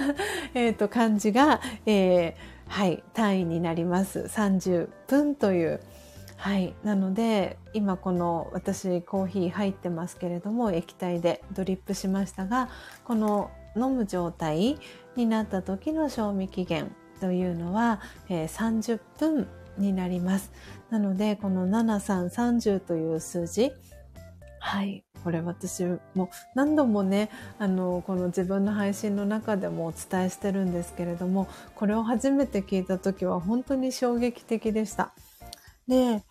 [0.53, 2.35] えっと漢字が、え
[2.67, 4.21] はい、単位になります。
[4.21, 5.79] 30分という。
[6.37, 6.73] はい。
[6.83, 12.69] なので、今この私コーヒー入ってますけれども、液体でドリップしましたが、
[13.03, 14.77] この飲む状態
[15.15, 19.47] になった時の賞味期限というのは、えー、30分
[19.77, 20.51] になります。
[20.89, 23.71] なので、この7330という数字、
[24.59, 25.03] はい。
[25.23, 25.83] これ私
[26.15, 35.13] も何度もね、あの、この自分の配信の中でもお伝えしてるんですけれども、これを初めて聞いた時は本当に衝撃的でした。
[35.87, 36.23] で、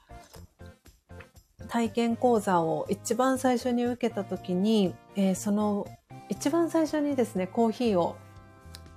[1.69, 5.87] 体験講座を一番最初に受けた時に、えー、その
[6.29, 8.17] 一番最初にですね、コーヒーを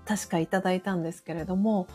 [0.05, 1.87] 確かいただいたんですけれども、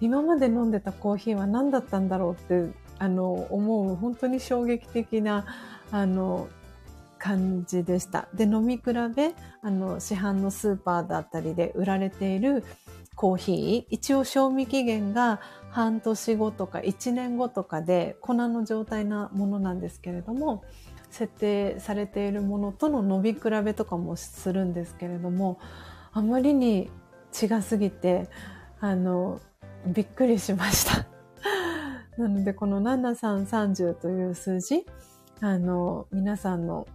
[0.00, 5.46] 今まで飲んでたコーヒーは何だったんだろうって、あの、思う本当に衝撃的な、
[5.90, 6.48] あの、
[7.18, 8.28] 感じでした。
[8.34, 12.64] で、飲み比べ、あの、市販のスーパーだったりで売られている
[13.14, 15.40] コーヒー、一応賞味期限が
[15.70, 20.64] 半年後とか1年後とかで粉の状態なものなんですけれども、
[21.10, 25.58] 設定されているものとの伸び比べとかもするんですけれども、
[26.12, 26.90] あまりに
[27.32, 28.28] 違すぎて、
[28.80, 29.40] あの、
[29.86, 31.06] びっくりしました。
[32.16, 34.86] なので、この7330という数字、
[35.40, 36.86] あの、皆さんの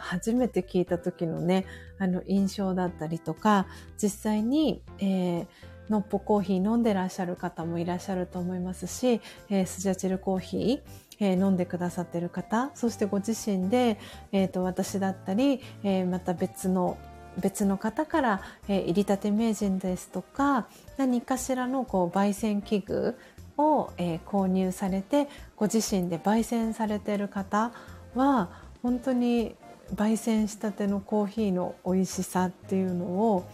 [0.00, 1.66] 初めて聞いた時のね、
[1.98, 3.66] あの印象だったりとか、
[4.02, 5.46] 実際に、えー、
[5.90, 13.98] のっぽコーヒー飲んでらっしゃる方もいらっしゃると思いますし、えー、スジャチルコーヒー、えー、飲んでくださってる方、そしてご自身で、
[14.32, 16.98] え、ー、と、私だったり、えー、また別の
[17.38, 20.66] 別の方から、えー、入りたて名人ですとか、
[20.96, 23.16] 何かしらのこう焙煎器具
[23.56, 27.72] を、えー、購入されて、ご自身で焙煎されてる方
[28.14, 28.50] は、
[28.82, 29.54] 本当に
[29.94, 33.44] 焙煎したてのコーヒーの美味しさっていうのを、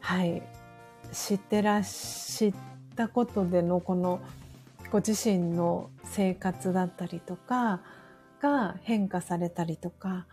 [0.00, 0.42] はい、
[1.12, 2.54] 知ってら知っ
[2.94, 4.20] たことでのこの
[4.90, 7.82] ご自身の生活だったりとか
[8.40, 10.26] が変化されたりとか、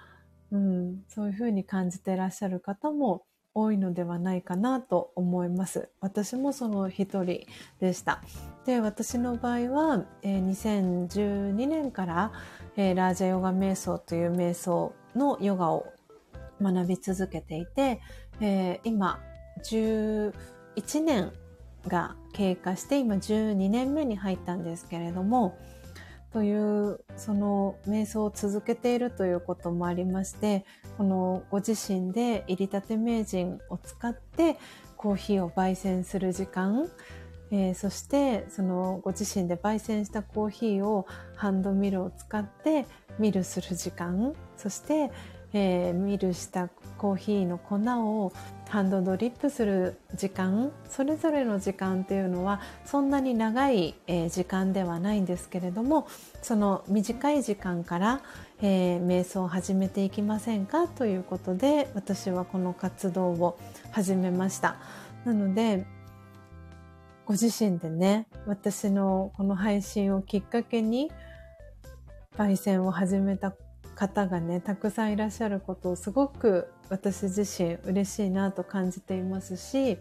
[0.51, 3.25] うん、そういうふうに感じてらっしゃる方も
[3.55, 5.89] 多いのではないかなと思います。
[5.99, 7.45] 私もその一人
[7.79, 8.21] でした。
[8.65, 12.31] で、私の場合は、えー、2012年から、
[12.75, 15.85] えー、ラージャヨガ瞑想という瞑想のヨガを
[16.61, 18.01] 学び続けていて、
[18.39, 19.19] えー、今、
[19.63, 20.33] 11
[21.03, 21.31] 年
[21.87, 25.57] が経過して、今12年目に入ったんですけれども、
[26.31, 30.65] という、その瞑想を続けているということもありまして、
[30.97, 34.57] このご自身で入りたて名人を使って
[34.97, 36.89] コーヒーを焙煎する時間、
[37.51, 41.05] えー、そしてそのご自身で焙煎したコーヒーを
[41.35, 42.87] ハンドミルを使って
[43.19, 45.11] ミルする時間そして、
[45.53, 48.33] えー、ミルしたコーヒーの粉を
[48.69, 56.07] ハンドドリップする時間それぞれの時間っていうのはそんなに長い、えー、時間ではないんですけれども
[56.41, 58.21] その短い時間から、
[58.61, 63.59] えー、瞑想を始めていきませんかということで私はこの活動を
[63.91, 64.77] 始めました。
[65.23, 65.85] なので
[67.25, 71.11] ご自身でね私のこの配信をきっかけに
[72.37, 73.53] 焙煎を始めた
[73.95, 79.97] 方がね、たくさんいらっしゃることをすごく私自身嬉しいなと感じていますし、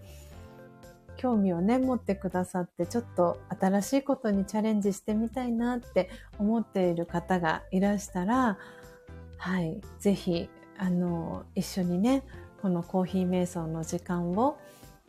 [1.16, 8.58] 興味をね、持ってくださって、ちょっと新しいことにチャレンジしてみたいなって思っている方がいらしたら、
[9.36, 10.48] はい、ぜひ、
[10.78, 12.24] あの、一緒にね、
[12.60, 14.58] このコーヒー瞑想の時間を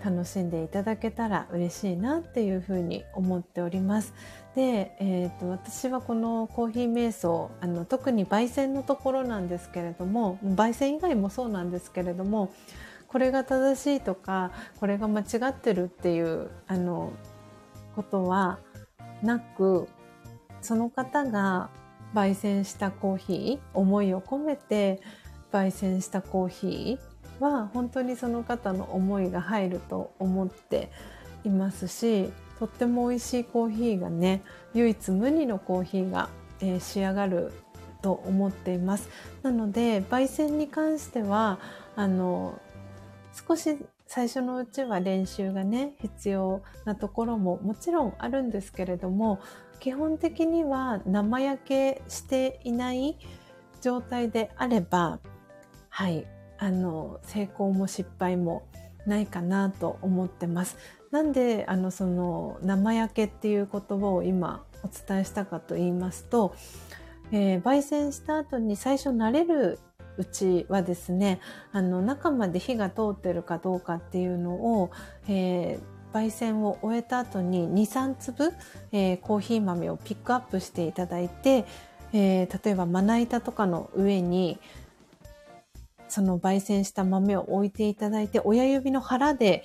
[0.03, 4.13] 楽しんでいただけたら嬉しいなっていうふうに思っております。
[4.55, 12.53] で、えーと、私はこのコーヒー瞑想あの特に焙煎のところなんですけれども焙煎以外もそうなんですけれども
[13.07, 17.11] これが正しいとかこれが間違ってるっていうあの
[17.95, 18.59] ことは
[19.21, 19.87] なく
[20.61, 21.69] その方が
[22.13, 25.01] 焙煎したコーヒー思いを込めて
[25.51, 30.91] 焙煎したコーヒーは本当にその方の思いが入ると思って
[31.43, 32.31] いますし
[32.63, 34.41] とっても美味しいコーヒーがね
[34.73, 36.29] 唯一無二のコーヒーが、
[36.61, 37.51] えー、仕上がる
[38.01, 39.09] と思っています
[39.41, 41.59] なので焙煎に関しては
[41.97, 42.57] あの
[43.47, 43.77] 少し
[44.07, 49.41] 最初のうちは練習がね必要なところももちろんあるんですけれども
[49.81, 53.17] 基本的には生焼けしていない
[53.81, 55.19] 状態であれば
[55.89, 56.25] はい
[56.57, 58.63] あの、成功も失敗も
[59.05, 60.77] ないかなと思ってます。
[61.13, 66.55] なんで、あの、その、生焼けっていう言葉を今お伝えしたかと言いますと、
[67.31, 69.77] えー、焙煎した後に最初慣れる
[70.17, 71.39] うちはですね、
[71.71, 74.89] あの、中まで火が通ってるかどうかっていうのを、
[75.27, 78.51] えー、焙煎を終えた後に2、3粒、
[78.91, 81.65] えー、コーヒー豆をピックアップしていただいて、
[82.11, 84.57] えー、例えばまな板とかの上に
[86.07, 89.63] その焙煎した豆を置いていただいて、親指の腹で、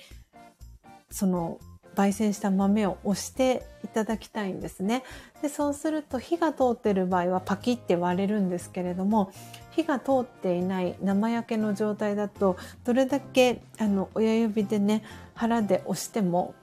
[1.11, 1.59] その
[1.95, 5.03] 焙煎した豆を押していただきたいんですね。
[5.41, 9.31] で、そうすると火が通ってる場合はパキって割れるんですけれども、
[9.71, 15.03] 火が通っていない生焼けの状態だと、どれだけあの親指でね、
[15.33, 16.53] 腹で押しても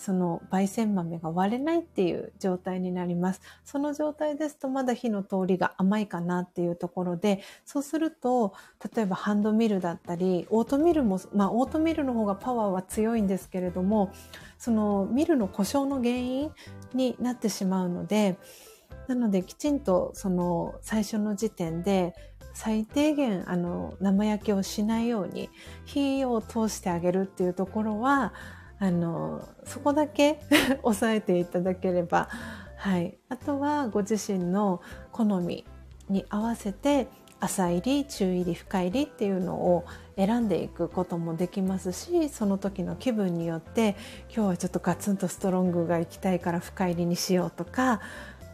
[0.00, 3.42] その焙煎豆が割れないっていう状態になります。
[3.64, 8.54] その状態ですとまだ火の通りが甘いかなっていうところで、そうすると、
[8.94, 14.10] 例えばハンドミルだったり、オートミルも、まあオートミルの方がパワーは強いんですけれども、
[14.58, 16.50] そのミルの故障の原因
[16.94, 18.38] になってしまうので、
[19.06, 22.14] なのできちんとその最初の時点で
[22.54, 25.50] 最低限あの生焼けをしないように
[25.84, 28.32] 火を通してあげるっていうところは
[28.80, 30.40] あの、そこだけ
[30.82, 32.28] 押さえていただければ、
[32.76, 33.18] はい。
[33.28, 34.80] あとはご自身の
[35.12, 35.66] 好み
[36.08, 37.06] に合わせて、
[37.40, 39.84] 浅入り、中入り、深入りっていうのを
[40.16, 43.96] 選んでいくこともできますし、その時の気分によって、
[44.34, 48.00] 今日はちょっとガツンとストロングが行きたいから深入りにしようとか、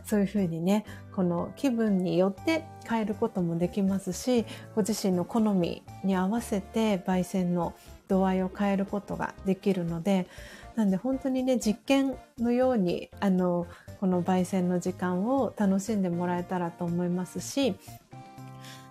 [0.04, 0.84] そういうふうにね、
[1.14, 4.44] この気分によって変えることもできますし、
[4.74, 7.74] ご自身の好みに合わせて焙煎の
[8.08, 10.26] 度合いを変えることができるので、
[10.74, 13.66] なんで本当にね、実験のように、あの、
[13.98, 17.76] この焙煎の時間を楽しんでもらえたらと思いますし、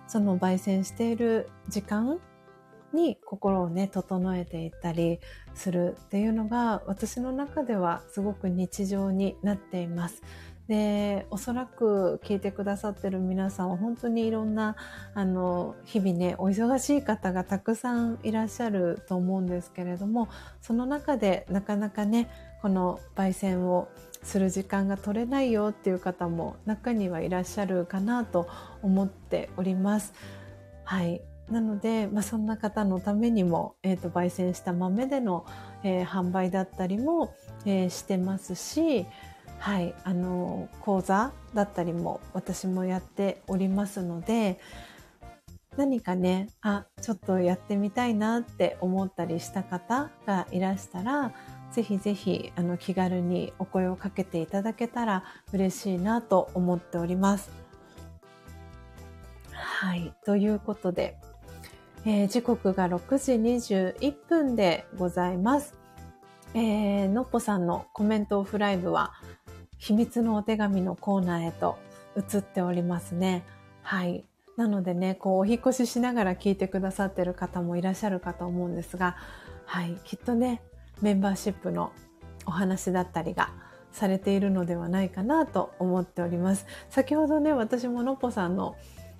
[0.08, 2.18] その焙煎している時間
[2.92, 5.20] に心をね、整えていったり
[5.54, 10.22] するっていうのが私の中ではすごく日常になっています。
[10.68, 14.76] で、おそらく聞いてくださってる皆さんは本当にいろんな、
[15.14, 20.28] あの、日々ね、お忙しい方がたくさんいらっしゃると思うんですけれども、
[20.60, 22.28] その中でなかなかね、
[22.62, 23.88] この焙煎を
[24.22, 28.48] する時間が取れないよっていう方も中にはいらっしゃるかなと
[28.82, 30.14] 思っております。
[30.84, 31.20] はい。
[31.48, 35.46] なので、まあ、そんな方のためにも、えっ、ー、と、焙煎した豆での、
[35.84, 37.34] えー、販売だったりも、
[37.64, 39.06] えー、してますし、
[39.58, 44.60] はい、あの講座だったりも私もやっておりますので
[45.76, 51.32] 何かねあちょっとやってみたいなって思ったりした方がいらしたら
[51.72, 57.50] ぜひぜひあの気軽にお声をかけていただけたら嬉しいなと思っております。
[59.52, 60.14] はい。
[60.24, 61.18] ということで、
[62.06, 65.74] えー、時刻が6時21分でございます。
[66.54, 69.12] えー、のっぽさんのコメントオフライブは
[69.86, 71.78] 秘密のお手紙のコーナーへと
[72.16, 73.44] 移っておりますね。
[73.82, 74.24] はい。
[74.56, 79.16] なのでね、こう、お引越ししながら聞いてくださってる方もいらっしゃるかと思うんですが、
[79.64, 79.96] はい。
[80.02, 80.60] きっとね、
[81.02, 81.92] メンバーシップの
[82.46, 83.50] お話だったりが
[83.92, 86.66] されているのではないかなと思っております。
[86.90, 88.74] 先ほどね、私ものっぽさんの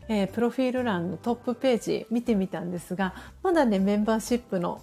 [0.08, 3.12] えー、プロフィール欄のトップページ見てみたんですが、
[3.42, 4.80] まだね、メンバーシップの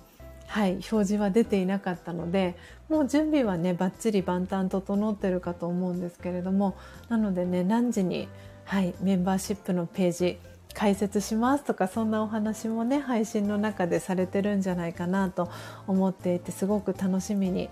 [0.53, 2.55] はい、表示は出ていなかったので、
[2.94, 6.78] もう準備はね、バッチリ万端整ってるかと思うんですけれども、
[7.10, 8.28] なのでね、何時に、
[8.65, 10.38] はい、メンバーシップのページ、
[10.76, 15.52] 解説しますとかそんなお話もね配信の中でされてるんじゃないかなと
[15.86, 17.70] 思っていてすごく楽しみに、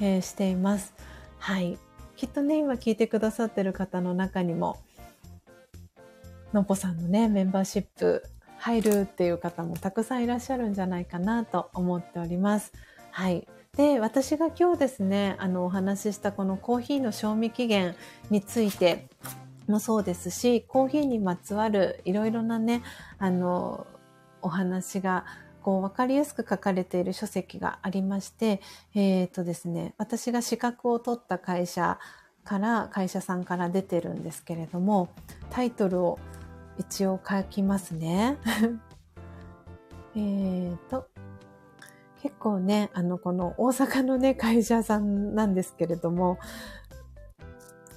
[0.00, 0.92] えー、しています
[1.38, 1.78] はい
[2.14, 4.78] きっとね今聞いてくださってる方の中にも
[6.52, 8.22] のぽさんのねメンバーシップ
[8.58, 12.72] 入るっていう方もたくさんいらっしゃるんじゃないかなと思っております。
[13.10, 13.48] はい。
[13.76, 17.94] で、私が今日ですね、あの、お話ししたこのコーヒーの賞味期限
[18.28, 19.08] について
[19.66, 22.82] もそうですし、コーヒーにまつわるいろいろなね、
[23.18, 23.86] あの、
[24.42, 25.24] お話が
[25.62, 28.60] こう、わかりやすく書かれている書籍がありまして、
[28.94, 31.98] えっ、ー、とですね、私が資格を取った会社
[32.44, 35.08] から、会社さんから出てるんですけれども、
[35.50, 36.18] タイトルを
[36.78, 38.36] 一応書きますね。
[40.14, 41.08] えっと、
[42.22, 46.38] 結構ね、あの、この大阪のね、 会社さんなんですけれども、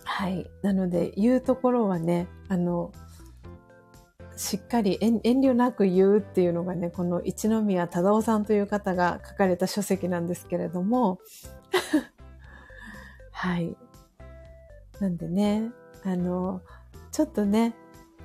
[0.04, 0.50] はい。
[0.64, 2.92] なので、言うところはね、あの、
[4.36, 11.20] しっかり遠慮なく言うっていうのがね、この一宮忠夫さんという方が書かれた書籍なんですけれども、
[13.32, 13.78] はい。
[15.00, 15.72] なんでね、
[16.04, 16.62] あの、
[17.12, 17.76] ちょっとね、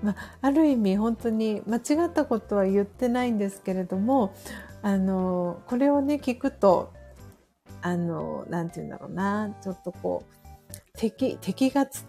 [0.03, 4.33] まあ、ある意味本当に間違ったことは言ってないんですけれども、
[4.83, 6.93] あの、これをね、聞くと、
[7.83, 12.05] あの、なんて言うんだろうな、ちょっとこう、敵、敵がつ、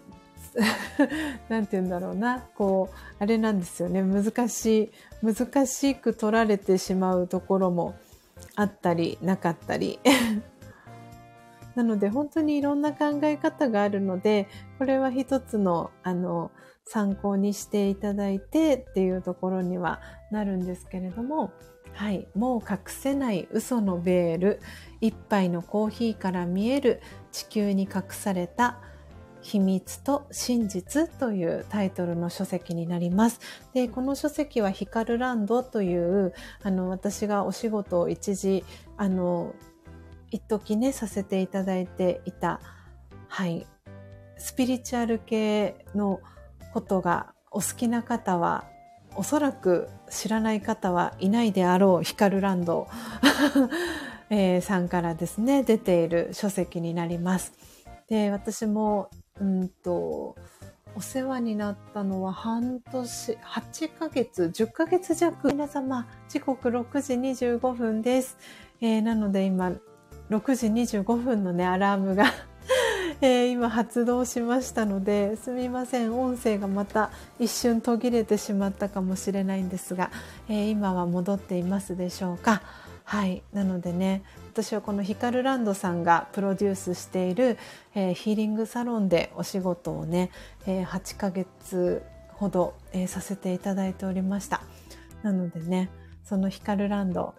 [1.48, 4.92] なんて言うんだろうな、こう、あれなんですよね、難し
[5.22, 7.94] い、難しく取られてしまうところも
[8.54, 9.98] あったり、なかったり。
[11.74, 14.46] なので本当にいろんな考え方があるので、
[14.78, 16.50] これは一つの、あの、
[16.84, 20.00] 参考にしていただいてっていうところには
[20.30, 21.52] なるんですけれども、
[21.94, 22.26] はい。
[22.34, 24.60] もう隠せない嘘のベール。
[25.00, 27.00] 一杯のコーヒーから見える
[27.32, 28.80] 地球に隠された
[29.42, 33.40] 秘密と真実というタイトルの書籍になります。
[33.74, 36.32] で、この書籍はヒカルランドという、
[36.62, 38.64] あの、私がお仕事を一時、
[38.96, 39.54] あの、
[40.30, 42.60] 一時ね、させていただいていた、
[43.28, 43.66] はい、
[44.38, 46.20] スピリチュアル系の
[46.72, 48.64] ことがお好きな方は、
[49.16, 52.88] おそらく知らない方はいないであろうヒカルランド、
[54.62, 57.52] さんからですね、出ている書籍になります。
[58.08, 59.10] で、私も
[59.40, 60.36] うんと、
[60.94, 65.48] お世話になったのは半年、8ヶ月、10ヶ月弱。
[65.48, 68.36] 皆様、時刻6時25分です。
[68.80, 69.72] えー、なので今、
[70.30, 70.66] 6時
[70.98, 72.26] 25分のね、アラームが
[73.24, 76.18] えー、今発動しましたので、すみません。
[76.18, 80.10] 音声がまた一瞬途切れてしまったかもしれないんですが、
[80.48, 82.62] えー、今は戻っていますでしょうか？
[83.04, 83.44] はい。
[83.52, 87.58] なのでね、私はこのヒカルランドさんがプロデュースしている、
[87.94, 90.32] えー、ヒーリングサロンでお仕事をね、
[90.66, 94.62] え、8ヶ月ほど、え、させていただいておりました。
[95.22, 95.90] なのでね、
[96.24, 97.34] そのヒカルランド、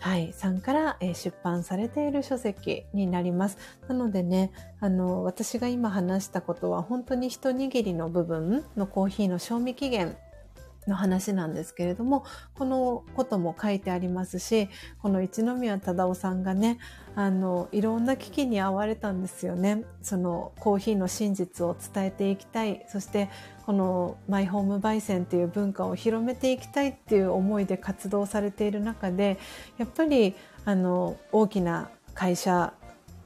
[0.00, 3.58] はい、さんから、えー、出版されている書籍になります。
[3.88, 10.16] なのでね、あの、私が今話したことは本当に一握りの部分のコーヒーの賞味期限
[10.88, 12.24] の話なんですけれども、
[12.54, 14.68] このことも書いてありますし、
[15.00, 16.78] この一宮忠夫さんがね、
[17.14, 19.84] あの、いろんな危機に遭われたんですよね。
[20.02, 22.84] そのコーヒーの真実を伝えていきたい。
[22.88, 23.28] そして、
[23.66, 29.38] このマイホーム焙煎っていう文化を広めていきたいっていう思いで活動されている中で、
[29.76, 30.34] やっぱり、
[30.64, 32.72] あの、大きな会社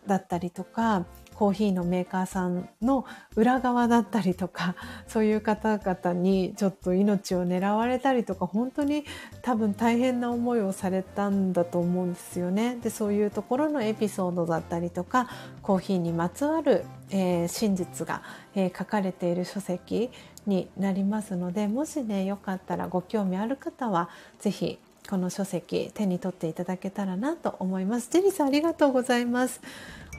[0.07, 1.07] だったりとか、
[1.43, 3.05] コーヒーのメーカーさんの
[3.35, 4.77] 裏側だったりとか、
[5.09, 9.05] そういう方々にちょっと命を狙われたりとか、本当に
[9.43, 12.77] 多分大変な思いをされたんだと思うんですよね。
[12.77, 15.29] で、そういうところのエピソードだったりとか、
[15.63, 18.23] コーヒーにまつわる、えー、真実が、
[18.55, 20.13] えー、書かれている書籍
[20.47, 24.79] になりますので、もしね、よかったらご興味ある方は、ぜひ
[25.11, 28.09] この書籍手に取っていただけたらなと思います。
[28.11, 29.61] ジェニーさんありがとうございます。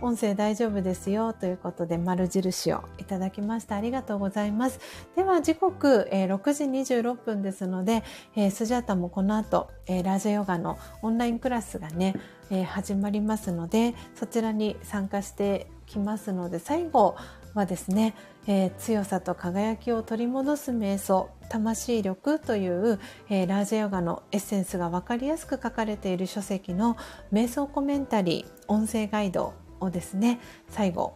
[0.04, 3.78] 音声大丈夫ですよということで丸印をいただきました。
[3.78, 4.82] ありがとうございます。
[5.16, 8.04] では時刻、えー、6時26分ですので、
[8.36, 12.16] えー、スジャータもこの後、えー、ラージャヨガのオンラインクラスがね、
[12.50, 17.16] えー、始まりますので、そちらに参加してきますので、最後
[17.54, 18.14] はですね、
[18.46, 23.00] えー、強さと輝きを取り戻す瞑想、魂力という、
[23.30, 26.98] えー、ラージャヨガのエッセンスがわかりやすく書かれている書籍の
[27.32, 29.54] 瞑想コメンタリー、音声ガイド
[29.84, 30.40] をですね、
[30.70, 31.16] 最後、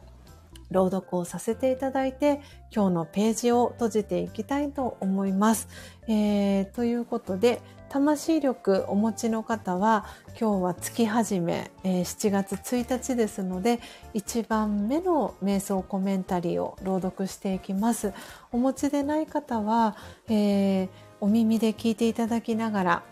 [0.72, 2.42] 朗読をさせていただいて、
[2.76, 5.68] 今日のページを閉じていきたいと思います。
[6.08, 10.06] えー、ということで、魂力お持ちの方は、
[10.40, 13.80] 今日は月始め、えー、7月1日ですので、
[14.14, 18.14] 1番目の瞑想コメンタリーを朗読していきます。
[18.52, 19.96] お持ちでない方は、
[20.28, 20.90] えー、
[21.22, 23.04] お耳で聞いていただきながら、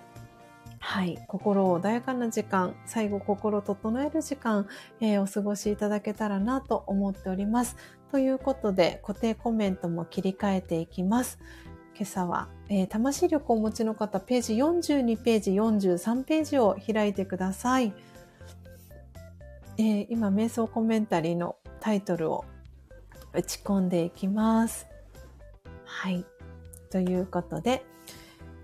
[0.88, 1.18] はい。
[1.28, 4.68] 心穏やかな時間、最後心整える時間、
[5.02, 7.76] えー、お過ごしいただけたらなと思っております。
[8.12, 11.40] ということで、固定コメントも切り替えていきます。
[11.96, 17.92] 今朝は、えー、魂力をお持ちの方、ページ42ページ、43ページを開いてください。
[19.80, 22.46] えー、今、瞑想コメンタリーのタイトルを
[23.34, 24.86] 打ち込んでいきます。
[25.84, 26.24] はい。
[26.92, 27.84] ということで、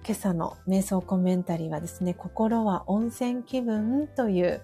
[0.03, 4.61] 今朝の瞑想コメンタリーはですね、心は温泉気分という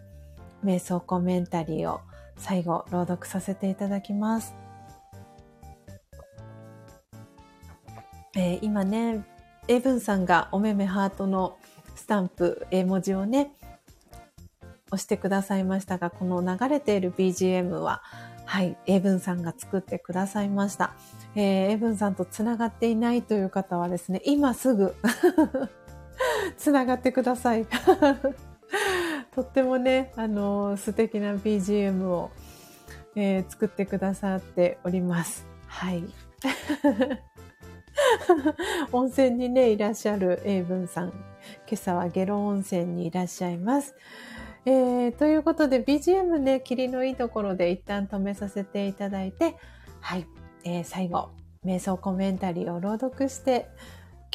[0.65, 2.01] 瞑想コメンタリーを
[2.37, 4.55] 最後朗読させていただきます。
[8.35, 9.23] えー、今ね、
[9.67, 11.57] エブンさんがおめめハートの
[11.95, 13.51] スタンプ、絵文字をね、
[14.91, 18.01] 押してくださいましたが、この流れている BGM は、
[18.45, 20.95] はい、エブンさんが作ってくださいました。
[21.39, 24.95] えー、エブンさんとつながっていないという方はですね、今すぐ
[26.57, 27.67] つながってください。
[29.35, 32.31] とってもね、あのー、素敵な BGM を、
[33.15, 35.45] えー、作ってくださっております。
[35.67, 36.05] はい。
[38.91, 41.09] 温泉にね、いらっしゃるエイブンさん。
[41.09, 41.17] 今
[41.73, 43.93] 朝はゲロ温泉にいらっしゃいます。
[44.65, 49.55] えー、ということで BGM ね、霧のいいところで一旦止めさせていただいて、
[50.01, 50.25] はい、
[50.67, 51.29] えー、最後、
[51.65, 53.69] 瞑想コメンタリーを朗読して、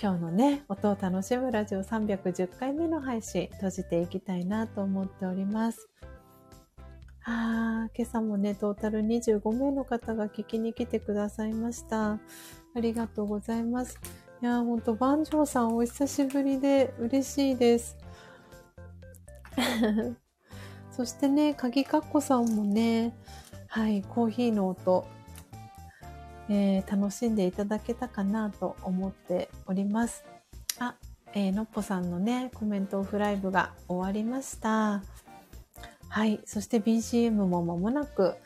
[0.01, 5.91] 今日のね、音を楽しむラジオ310回目の配信、閉じていきたいなと思っております。
[7.25, 12.13] あ今朝もね、トータル25名の方が聞きに来てくださいました。
[12.13, 12.19] あ
[12.77, 14.01] りがとうございます。
[14.41, 17.99] いやほんと、万丈さんお久しぶりで嬉しいです。
[20.93, 23.15] そしてね、鍵かっこさんもね、
[23.69, 25.05] はい、コーヒーの音、
[26.49, 30.25] えー、楽しんでいただけたかなと思っております。
[30.79, 30.95] あ、
[31.35, 35.03] えー、のっぽさんのね、コメントオフライブが終わりました。
[36.09, 38.37] はい、そして BGM も間もなく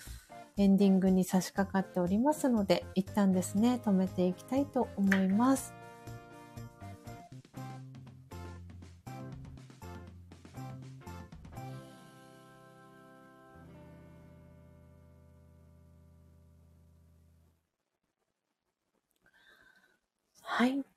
[0.56, 5.74] エンディングに差し掛かっておりますので、一旦ですね、止めていきたいと思います。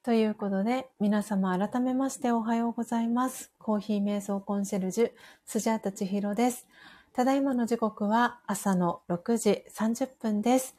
[0.01, 3.51] ということで、皆様改めましておはようございます。
[3.59, 5.11] コーヒー瞑想コンシェルジュ、
[5.45, 6.67] スジャータチヒロです。
[7.11, 10.77] ただいまの時刻は朝の6時30分です。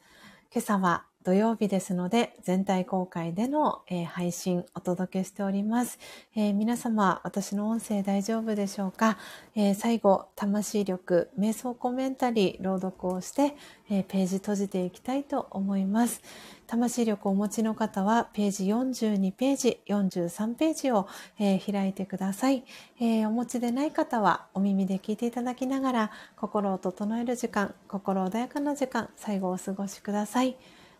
[0.51, 5.99] 今朝は土曜日ですので、全体公開での、えー、配信お届けしております、
[6.35, 9.19] えー、皆様、私の音声大丈夫でしょうか、
[9.55, 13.55] えー、最後、魂力、瞑想コメンタリー、朗読をして、
[13.89, 16.21] えページ閉じていきたいと思います。
[16.65, 21.07] 魂力をお持ちの方は、ページ42ページ、43ページを、
[21.37, 22.63] えー、開いてください、
[22.99, 30.55] えー、お持ちでない方は、お耳で聞いていただきながら、心を整える時間、心穏やかな時間、最後お過ごしください。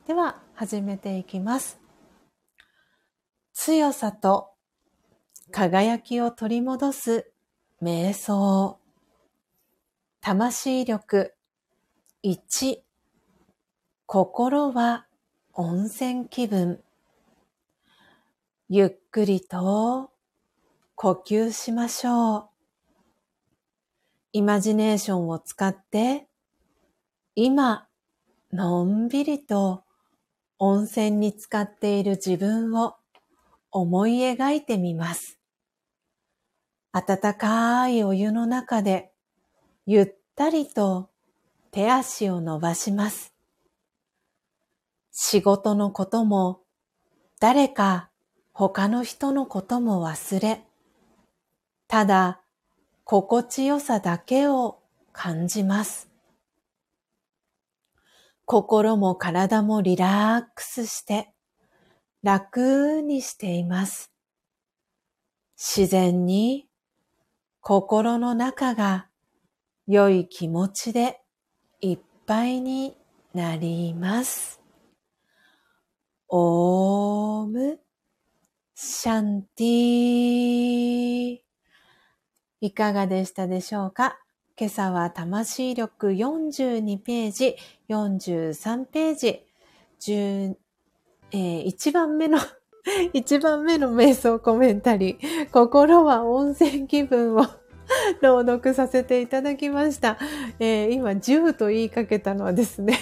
[0.08, 1.80] では、始めていきます。
[3.54, 4.50] 強さと
[5.52, 7.32] 輝きを取り戻す
[7.84, 8.80] 瞑想。
[10.20, 11.36] 魂力
[12.24, 12.80] 1。
[14.08, 15.06] 心は
[15.54, 16.82] 温泉気分。
[18.70, 20.10] ゆっくりと
[20.96, 22.50] 呼吸しましょう。
[24.34, 26.28] イマジネーションを使って
[27.36, 27.88] 今、
[28.52, 29.84] のんびりと
[30.64, 32.94] 温泉に浸かっている自分を
[33.72, 35.40] 思い描いてみます。
[36.92, 39.12] 温かいお湯の中で
[39.88, 41.10] ゆったりと
[41.72, 43.34] 手足を伸ばします。
[45.12, 46.62] 仕事のことも、
[47.40, 48.12] 誰か
[48.54, 50.62] 他の人のことも忘れ、
[51.88, 52.40] ただ
[53.04, 54.78] 心地よさだけを
[55.12, 56.11] 感じます。
[58.52, 61.32] 心も体もリラックスして
[62.22, 64.12] 楽にしています。
[65.58, 66.68] 自然に
[67.62, 69.08] 心の中が
[69.88, 71.22] 良い気持ちで
[71.80, 72.98] いっぱいに
[73.34, 74.62] なります。
[76.28, 77.80] オーム
[78.76, 81.38] シャンティ
[82.60, 84.20] いかがでしたでしょうか？
[84.62, 87.56] 今朝は魂力42ページ、
[87.90, 89.44] 43ページ、
[90.00, 90.56] 10
[91.32, 92.38] えー、1番目の
[93.16, 97.48] 1番目の瞑想コメンタリー、心は温泉気分を
[98.22, 100.20] 朗読させていただきました。
[100.60, 103.00] えー、今10と言いかけたのはですね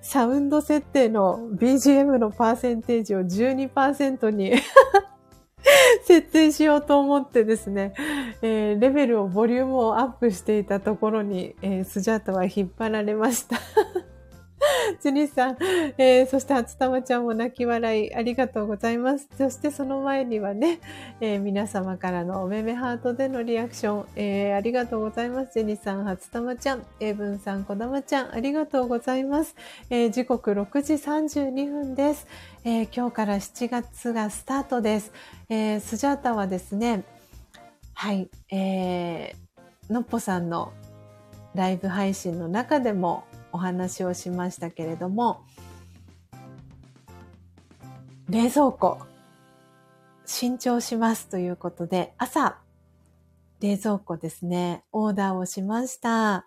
[0.00, 4.52] サウンド設定の BGM のパーセンテージを12%に
[6.04, 7.94] 設定しようと思ってですね、
[8.42, 13.56] えー、レベルを、ボリュームをアップしていたところに、えー、スジャータは引っ張られました。
[15.02, 15.56] ジュニさん、
[15.98, 19.28] えー、そして初玉ちゃんも泣き笑いありがとうございます。
[19.36, 20.80] そしてその前にはね、
[21.20, 25.54] えー、皆様からのおめめハートでのリアクション、えー、ありがとうございます。
[25.54, 29.54] ジェニさん、初玉ちゃん、エブンさん、こだまちゃん、ありがとうございます。
[29.90, 32.26] え時刻6時32分です、
[32.64, 35.12] え今日から7月がスタートです。
[35.48, 37.04] えスジャータはですね、
[37.94, 40.72] はい、えー、のっぽさんの
[41.54, 45.44] ライブ配信の中でもお話をしましたけれども、
[48.28, 48.98] 冷蔵庫、
[50.24, 52.58] 新調しますということで、朝、
[53.60, 56.44] 冷蔵庫ですね、オーダーをしました。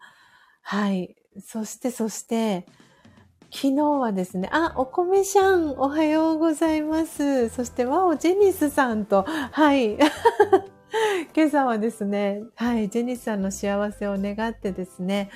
[0.62, 1.16] はい。
[1.46, 2.66] そして、そして、
[3.52, 7.50] 昨日はですね、あ、お米しゃん、おはようございます。
[7.50, 9.98] そして、ワオジェニスさんと、はい。
[11.36, 15.32] 今朝はですね、はい、ジェニスさんの幸せを願ってですね、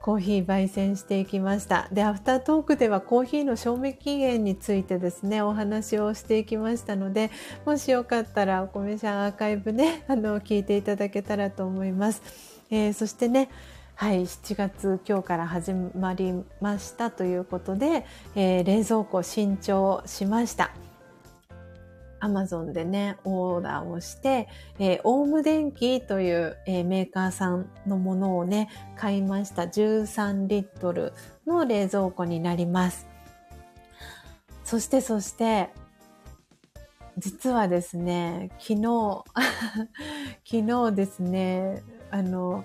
[0.00, 1.88] コーヒー焙煎していきました。
[1.92, 7.30] で、アフタートークではコーヒーの賞味期限についてですね、お話をしていきましたので、
[7.66, 12.22] もしよかったらお米シャンアーカイブね、 あの、聞いていただけたらと思います。
[12.70, 13.48] えー、そしてね、
[13.96, 18.06] はい、7月今日から始まりましたということで、
[18.36, 20.87] えー、冷蔵庫新調しました。
[22.20, 29.62] アマゾンでね、オーダーをして、えー、オウム電機という、えー、メーカーさんのものをね、買いました。
[29.62, 31.12] 13リットル
[31.46, 33.06] の冷蔵庫になります。
[34.64, 35.70] そしてそして、
[37.16, 39.24] 実はですね、昨日、
[40.44, 42.64] 昨日ですね、あの、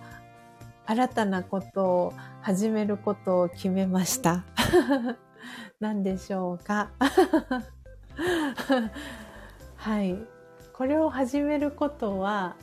[0.85, 4.43] 新たなことを始めることを決めました。
[5.79, 6.91] 何でしょうか？
[9.83, 10.17] はい。
[10.71, 12.55] これを始めることは、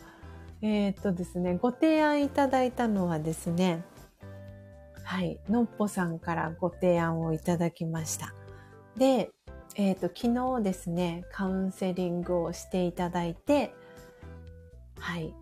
[0.62, 3.84] えっ、とですね、ご提案いただいたのはですね、
[5.04, 8.32] はい、のっぽさんからご提案をいただきました。
[8.96, 9.32] で、
[9.76, 13.74] えっ、と、昨日ですね、カウンセリングをしていただいて、
[14.98, 15.34] はい、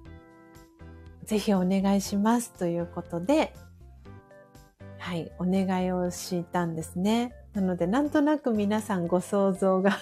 [1.26, 3.54] ぜひお願いしますということで、
[4.98, 7.37] はい、お願いをしたんですね。
[7.54, 9.98] なので、なんとなく皆さんご想像が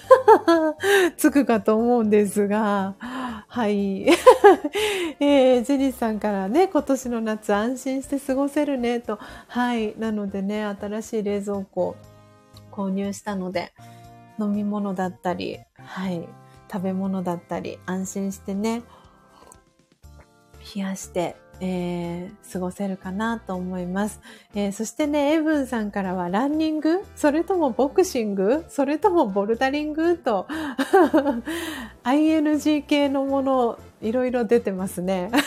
[1.16, 4.06] つくかと思うんですが、はい。
[5.20, 9.18] えー、ジェニーさんからね、今年の夏安心して過ごせるね、と。
[9.48, 9.94] はい。
[9.98, 11.96] なのでね、新しい冷蔵庫
[12.72, 13.72] 購入したので、
[14.38, 16.28] 飲み物だったり、はい。
[16.70, 18.82] 食べ物だったり、安心してね、
[20.74, 24.20] 冷やして、えー、過ごせるかなと思います。
[24.54, 27.04] えー、そしてね、エブンさんからはランニング？
[27.14, 28.64] それともボクシング？
[28.68, 30.18] それともボルダリング？
[30.18, 30.46] と
[32.04, 35.30] ING 系のものいろいろ出てますね。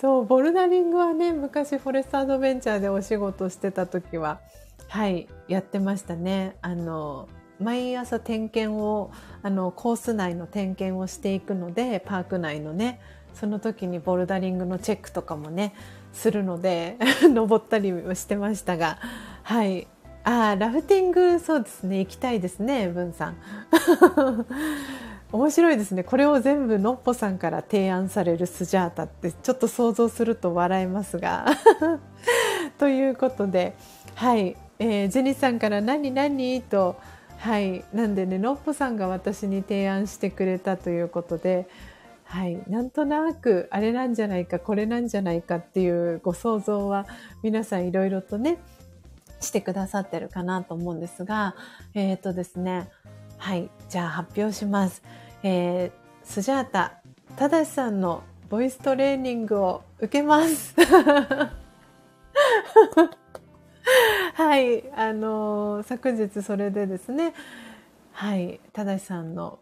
[0.00, 4.40] そう、ボルダリングはね、昔フォレストアドベンチャーでお仕事してた時は、
[4.88, 6.56] はい、やってましたね。
[6.60, 7.28] あの、
[7.60, 13.00] 毎朝点検をあのコース内の点検をしていくのでパーク内のね
[13.34, 15.74] その時にボルダリングのチェックとかもね
[16.12, 18.98] するので 登ったりもしてましたが
[19.42, 19.86] はい。
[20.24, 21.98] あラフティングそうですね。
[21.98, 23.36] 行きたいですね文さん。
[25.32, 26.04] 面白いですね。
[26.04, 31.46] これを全部のっぽさんから提案されるスジャータってちょっと想像すると笑えますが。
[32.78, 33.74] ということで
[34.14, 36.62] はい、えー、ジェニーさんから何何？
[36.62, 36.96] と
[37.42, 37.84] はい。
[37.92, 41.66] なんでねのっぽさんが私に提案してくれたということで
[42.22, 42.62] はい。
[42.68, 47.04] なんとなくあれなんじゃないかこれなんじゃないかっていうご想像は
[47.42, 48.58] 皆さんいろいろとね
[49.40, 51.56] してくださってるかなと思うんですが
[51.94, 52.88] えっ、ー、とですね
[53.38, 53.68] はい。
[53.88, 55.02] じゃあ発表します、
[55.42, 55.92] えー、
[56.22, 57.00] スジャータ
[57.34, 60.76] ただしさんのボイストレーニングを受けます。
[64.44, 67.32] はい、あの、昨日それでですね、
[68.10, 69.60] はい、正さんの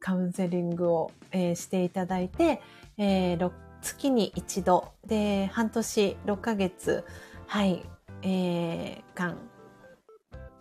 [0.00, 2.60] カウンセリングを、えー、していただいて、
[2.98, 3.52] えー、
[3.82, 7.04] 月に一度で半年6ヶ月、
[7.46, 7.84] はい、
[8.22, 9.36] えー、間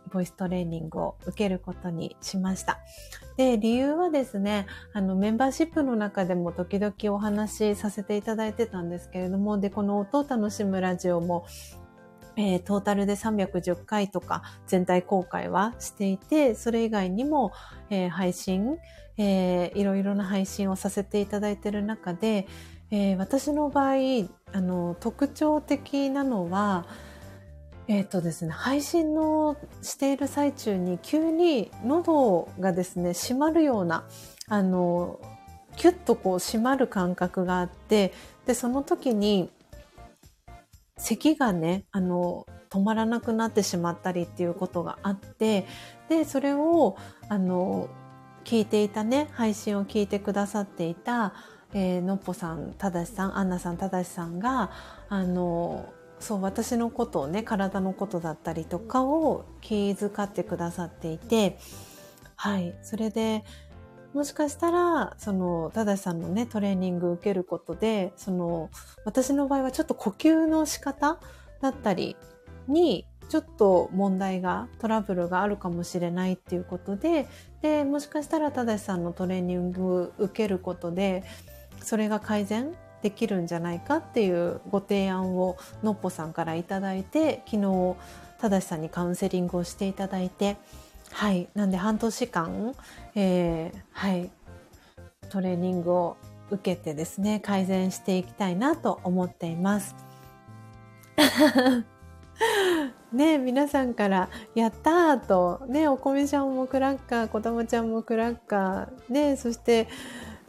[0.09, 2.79] ボイストレーニングを受けることにしました。
[3.37, 11.45] で、理由はですね、あの、メンバーシップの中でも時々お話しさせていただいてたんですけれども、で、この音を楽しむラジオも、
[12.35, 17.51] えー、トータルで310回とか全体公開はしていて、それ以外にも、
[17.89, 18.77] えー、配信、
[19.18, 22.47] えー、いろいろな配信をさせていただいている中で、
[22.91, 23.95] えー、私の場合、
[24.51, 26.85] あの、特徴的なのは、
[27.88, 34.06] えっ、ー、とですね、配信のしている最中に急に喉がですね、閉まるような、
[34.47, 35.19] あの、
[35.76, 38.14] キュッとこう閉まる感覚があって、
[38.45, 39.49] で、その時に、
[40.99, 45.65] 咳がね、あの、止まらなくなってしまったりっていうことがあって、
[46.07, 46.97] で、それを、
[47.27, 47.89] あの、
[48.43, 51.34] 聞いていたね、配信を聞いてくださっていた、
[51.73, 54.71] えー、のっぽさん、ただしさん、アンナさん、ただしさんが、
[55.09, 55.85] あの、
[56.19, 61.57] そう、私のことをね、体のことだったりとかを気遣ってくださっていて、
[62.35, 63.43] はい、それで、
[64.14, 68.69] もしかしたら、その、たださんのね、トレーニング受けることで、その、
[69.06, 71.19] 私の場合はちょっと呼吸の仕方
[71.61, 72.18] だったり
[72.68, 77.27] に、ちょっと問題が、トラブルがあるかもしれないっていうことで、
[77.61, 81.23] で、もしかしたらただしさんのトレーニング受けることで、
[81.84, 87.95] それが改善できるんじゃないかっていうご提案をのっぽさんからいただいて、昨日、
[88.40, 90.57] ただしさんにカウンセリングをしていただいて、
[91.11, 91.49] はい。
[91.56, 92.76] なんで半年間、
[93.15, 94.31] えー、はい。
[95.30, 96.18] トレーニングを
[96.52, 99.95] 受けてですね、改善していきたいなと思っています。
[103.11, 109.88] ね皆さんから、やったと、ねお米ちゃんもクラッカー、こたまちゃんもクラッカー、ねそして、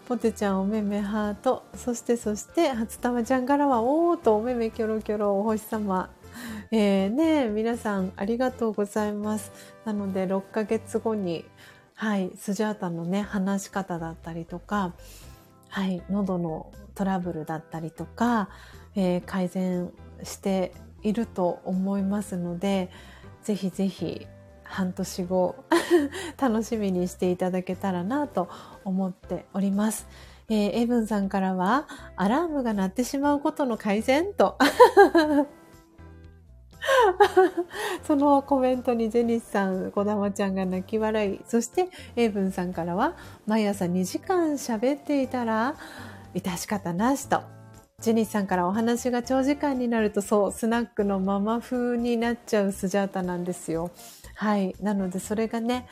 [0.06, 6.10] ポテちゃんおめめハート、そしてそして、初玉ちゃんからは、おーとおめめキョロキョロお星様、
[6.70, 9.52] えー、ね皆さんありがとうございます。
[9.84, 11.44] なので6ヶ月後に、
[11.94, 14.94] はい、スジャータのね、話し方だったりとか、
[15.68, 18.48] はい、喉のトラブルだったりとか、
[18.94, 19.92] えー、改善
[20.22, 20.72] して
[21.02, 22.90] いると思いますので、
[23.42, 24.26] ぜひぜひ、
[24.64, 25.56] 半年後
[26.38, 28.48] 楽しみにしていただけたらなと
[28.84, 30.06] 思っております。
[30.48, 31.86] えー、エブンさんからは、
[32.16, 34.56] アラームが鳴ってしまうことの改善と。
[38.06, 41.40] そのコメントにジェニスさん、こだまちゃんが泣き笑い。
[41.46, 43.14] そして、エイブンさんからは、
[43.46, 45.76] 毎朝2時間喋っていたら、
[46.34, 47.42] 致し方なしと。
[48.00, 53.90] ジェニスさんからお話が長時間になると、そう、スナックのママ風になっちゃうスジャータなんですよ。
[54.34, 54.74] はい。
[54.80, 55.86] なので、それがね、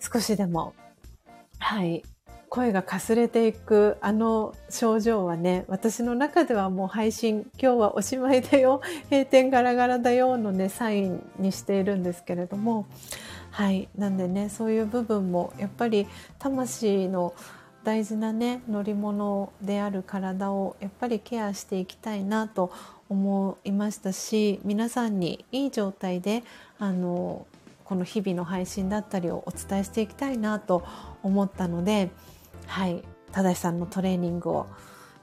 [0.00, 0.74] 少しでも、
[1.58, 2.02] はい、
[2.50, 12.86] 声がかすれていくあの症状はね、私の中ではもう配信、今日はおしまいだよ、 閉店ガラガラだよのね、サインにしているんですけれども、
[13.52, 13.88] はい。
[13.96, 16.08] なんでね、そういう部分もやっぱり
[16.40, 17.34] 魂の
[17.84, 22.72] 大事なね、乗り物である体をやっぱりケアしていきたいなと
[23.08, 26.42] 思いましたし、皆さんにいい状態で、
[26.80, 27.46] あの、
[27.84, 30.82] この日々の配信だったりをお伝えしていきたいなと
[31.22, 32.10] 思ったので、
[32.70, 33.02] はい、
[33.32, 34.66] 正さんのトレーニングを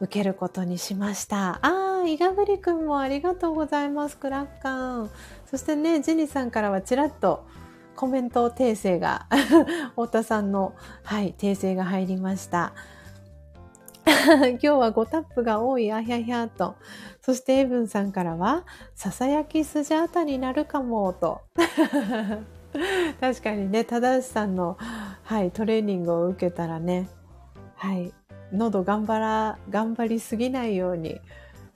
[0.01, 1.59] 受けることにしました。
[1.61, 5.09] ああ、いがぐりくんもありがとうございます、クラッカン。
[5.49, 7.47] そしてね、ジェニさんからはちらっと
[7.95, 9.27] コメント訂正が、
[9.95, 12.73] 太田さんの、はい、訂正が入りました。
[14.05, 16.75] 今日は5タップが多い、あひゃひゃと。
[17.21, 21.43] そしてエブンさんからは、ささやきスジャータになるかも、と。
[23.21, 24.77] 確かにね、正さんの、
[25.23, 27.07] はい、トレーニングを受けたらね、
[27.77, 28.13] はい。
[28.51, 31.21] 喉頑張ら、頑張りすぎないように、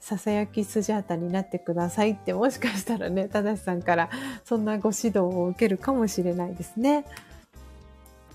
[0.00, 4.10] ささやきスジャータになってくださいってもしかしたらね、ただしさんから
[4.44, 7.04] そんなご指導を受けるかもしれないですね。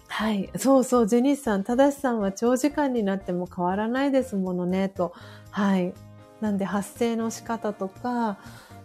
[0.07, 0.49] はい。
[0.57, 5.13] そうそう、ジェニスさん、ただしさんは長時間になっても変わらないですものね、と。
[5.51, 5.93] はい。
[6.39, 8.37] なんで発声の仕方とか、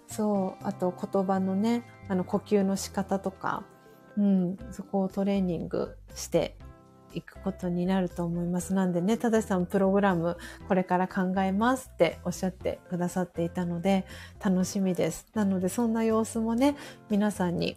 [0.09, 3.63] そう、あと言葉のね、あの呼吸の仕方とか、
[4.19, 6.57] うん、そこをトレーニングして
[7.15, 8.75] いくことになると思います。
[8.75, 10.37] なんでね、ただしさんプログラム
[10.69, 14.05] これから考えますっておっしゃってくださっていたので
[14.45, 15.27] 楽しみです。
[15.35, 16.77] なのでそんな様子もね、
[17.11, 17.77] 皆さんに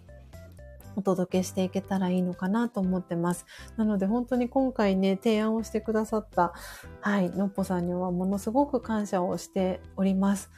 [0.95, 3.45] お届けしていけたらいいのかなと思ってます。
[3.77, 6.53] なので本当に今回ね、提案をしてくださった、
[7.01, 10.51] はい、のっぽさんにはものすごく感謝をしております。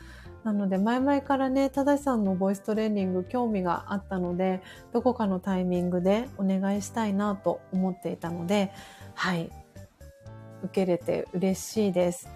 [0.47, 4.61] なので、前々からね、ただしさんのボイストレーニング興味があったので、
[4.93, 8.71] どこかのタイミングでお願いしたいなと思っていたので、
[9.13, 9.51] はい、
[10.63, 12.29] 受けれて嬉しいです。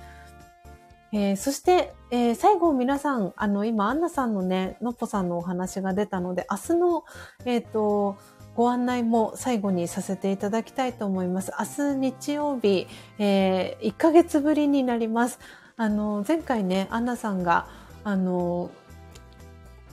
[1.13, 7.05] えー、そして、えー、最後皆さん、あの、今、アンナさんのね、のっぽさんのお話が出たので、明日の、
[7.45, 8.17] えっ、ー、と、
[8.57, 11.53] ご案内も最後にさせていただきたいと思います。
[11.57, 12.88] 明日日曜日、
[13.19, 15.39] えー、1ヶ月ぶりになります。
[15.77, 17.67] あの、前回ね、アンナさんが、
[18.03, 18.69] あの、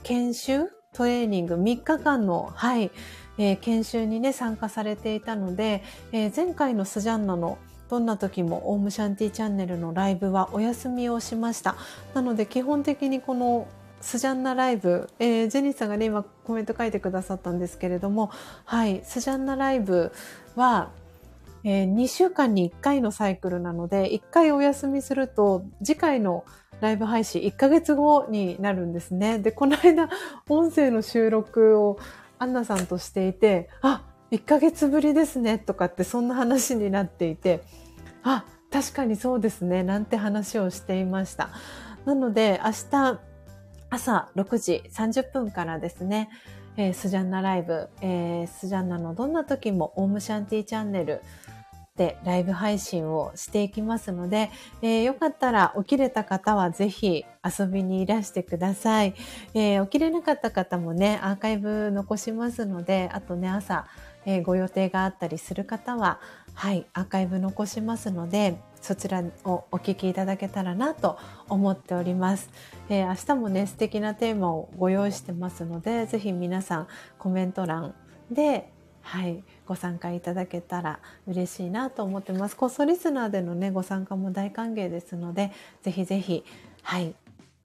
[0.03, 0.69] 研修？
[0.93, 2.91] トレーニング？3日間の、はい、
[3.37, 7.57] えー、研修にね、参加されていたので、えー、前回のスジャンナの
[7.89, 11.75] どんな時もオウムシャンティチャンネルのライブはお休みをしました。
[12.13, 13.67] なので基本的にこの
[14.01, 18.31] スジャンナライブ、えー、ジェニーさんがね、今コメント書いてくださったんですけれども、
[18.65, 20.11] はい、スジャンナライブ
[20.55, 20.91] は、
[21.63, 26.45] えー、2週間に1回のサイクルなので、1回お休みすると、次回の
[26.81, 29.39] ライブ配信1ヶ月後になるんですね。
[29.39, 30.09] で、この間、
[30.49, 31.99] 音声の収録を
[32.37, 37.61] アンナさんとしていて、あ、1ヶ月ぶりですね、とかってそんな話になっていて、
[38.23, 41.49] あ、確かにそうですね、なんて話をしていました。
[42.05, 43.19] なので、明日、
[43.89, 46.29] 朝6時30分からですね、
[46.77, 51.21] えー、スジャンナライブ、えー、スジャンナのどんな時もオームシャンティチャンネル、
[51.99, 54.51] でライブ配信をしていきますので、
[54.81, 59.13] えー、よかったら起きれた方はぜひ遊びにいらしてください、
[59.53, 63.85] えー、起きれなかった方もね、アーカイブ残しますので、あとね、朝、
[64.25, 66.21] えー、ご予定があったりする方は、
[66.53, 71.17] はい、アーカイブ残しますので、そちらをお聞きいただけたらなと
[71.49, 72.49] 思っております。
[72.87, 77.93] えー、明日もね、素敵なテーマをご用意してますので、ぜひ皆さんコメント欄
[78.31, 78.71] で
[79.01, 82.57] はい、ご参加いただけたら嬉しいなと思ってます。
[82.57, 85.51] コストリスナーでのね、ご参加も大歓迎ですので、
[85.83, 86.43] ぜひぜひ、
[86.81, 87.13] はい、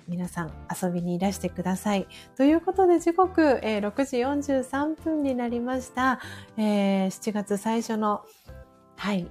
[0.06, 2.06] 皆さん遊びにいらしてください。
[2.36, 6.20] ということで時刻、えー、6時43分になりました。
[6.58, 8.22] えー、7月最初の、
[8.96, 9.26] はい、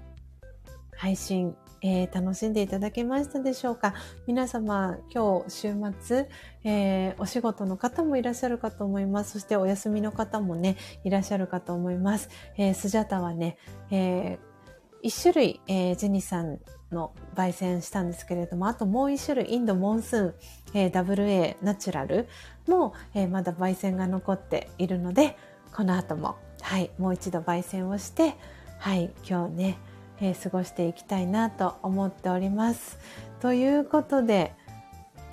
[0.96, 3.94] 配信えー、楽しんでいただけましたでしょうか？
[4.26, 6.30] 皆様、今日週末、
[6.64, 9.34] えー、お仕事の方もいらっしゃるかと思います。
[9.34, 12.30] そしてお休みの方もね、いらっしゃるかと思います。
[12.58, 13.58] えー、スジャタはね、
[13.92, 14.54] えー、
[15.02, 20.34] 一種類、えー、ジェニさんの焙煎したんですけれども、あともう一種類、インドモンスーン、
[20.74, 22.30] えー、WA ナチュラル
[22.66, 25.36] も、えー、まだ焙煎が残っているので、
[25.76, 28.36] この後も、はい、もう一度焙煎をして、
[28.78, 29.78] はい、今日ね、
[30.24, 32.98] えー、過ごしていきたいなと思っております。
[33.42, 34.54] ということで、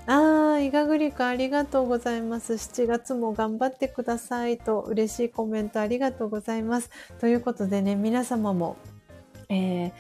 [0.06, 2.54] あー、いがぐりかありがとうございます。
[2.54, 6.90] 7月も頑張ってくださいと嬉しいコメントありがとうございます。
[7.20, 8.76] ということでね、皆様も、
[9.48, 9.92] えー、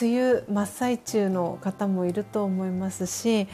[0.00, 3.48] 梅雨真っ最中の方もいると思いますし、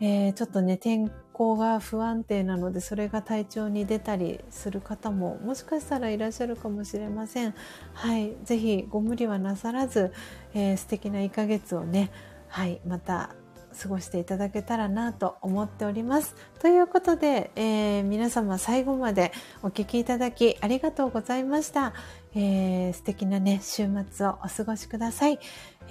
[0.00, 7.54] えー、ちょっとね、天候が不安定なので、それが体調に出たりする方も、もしかしたらいらっしゃるかもしれません。
[7.94, 8.34] はい。
[8.44, 10.12] ぜひ、ご無理はなさらず、
[10.54, 12.10] えー、素敵な1ヶ月をね、
[12.48, 12.80] はい。
[12.86, 13.34] また、
[13.80, 16.34] 過ごしていただけたらなと思っております。
[16.60, 19.32] ということで、えー、皆様最後まで
[19.62, 21.94] お聴きいただきありがとうございました。
[22.34, 25.38] えー、素敵なね、週末をお過ごしください。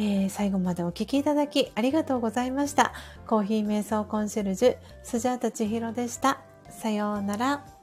[0.02, 2.92] えー、最後までお聴きいただきありがとうございました。
[3.28, 6.40] コーヒー瞑想コンシェルジュ、スジャータ千尋でした。
[6.70, 7.81] さようなら。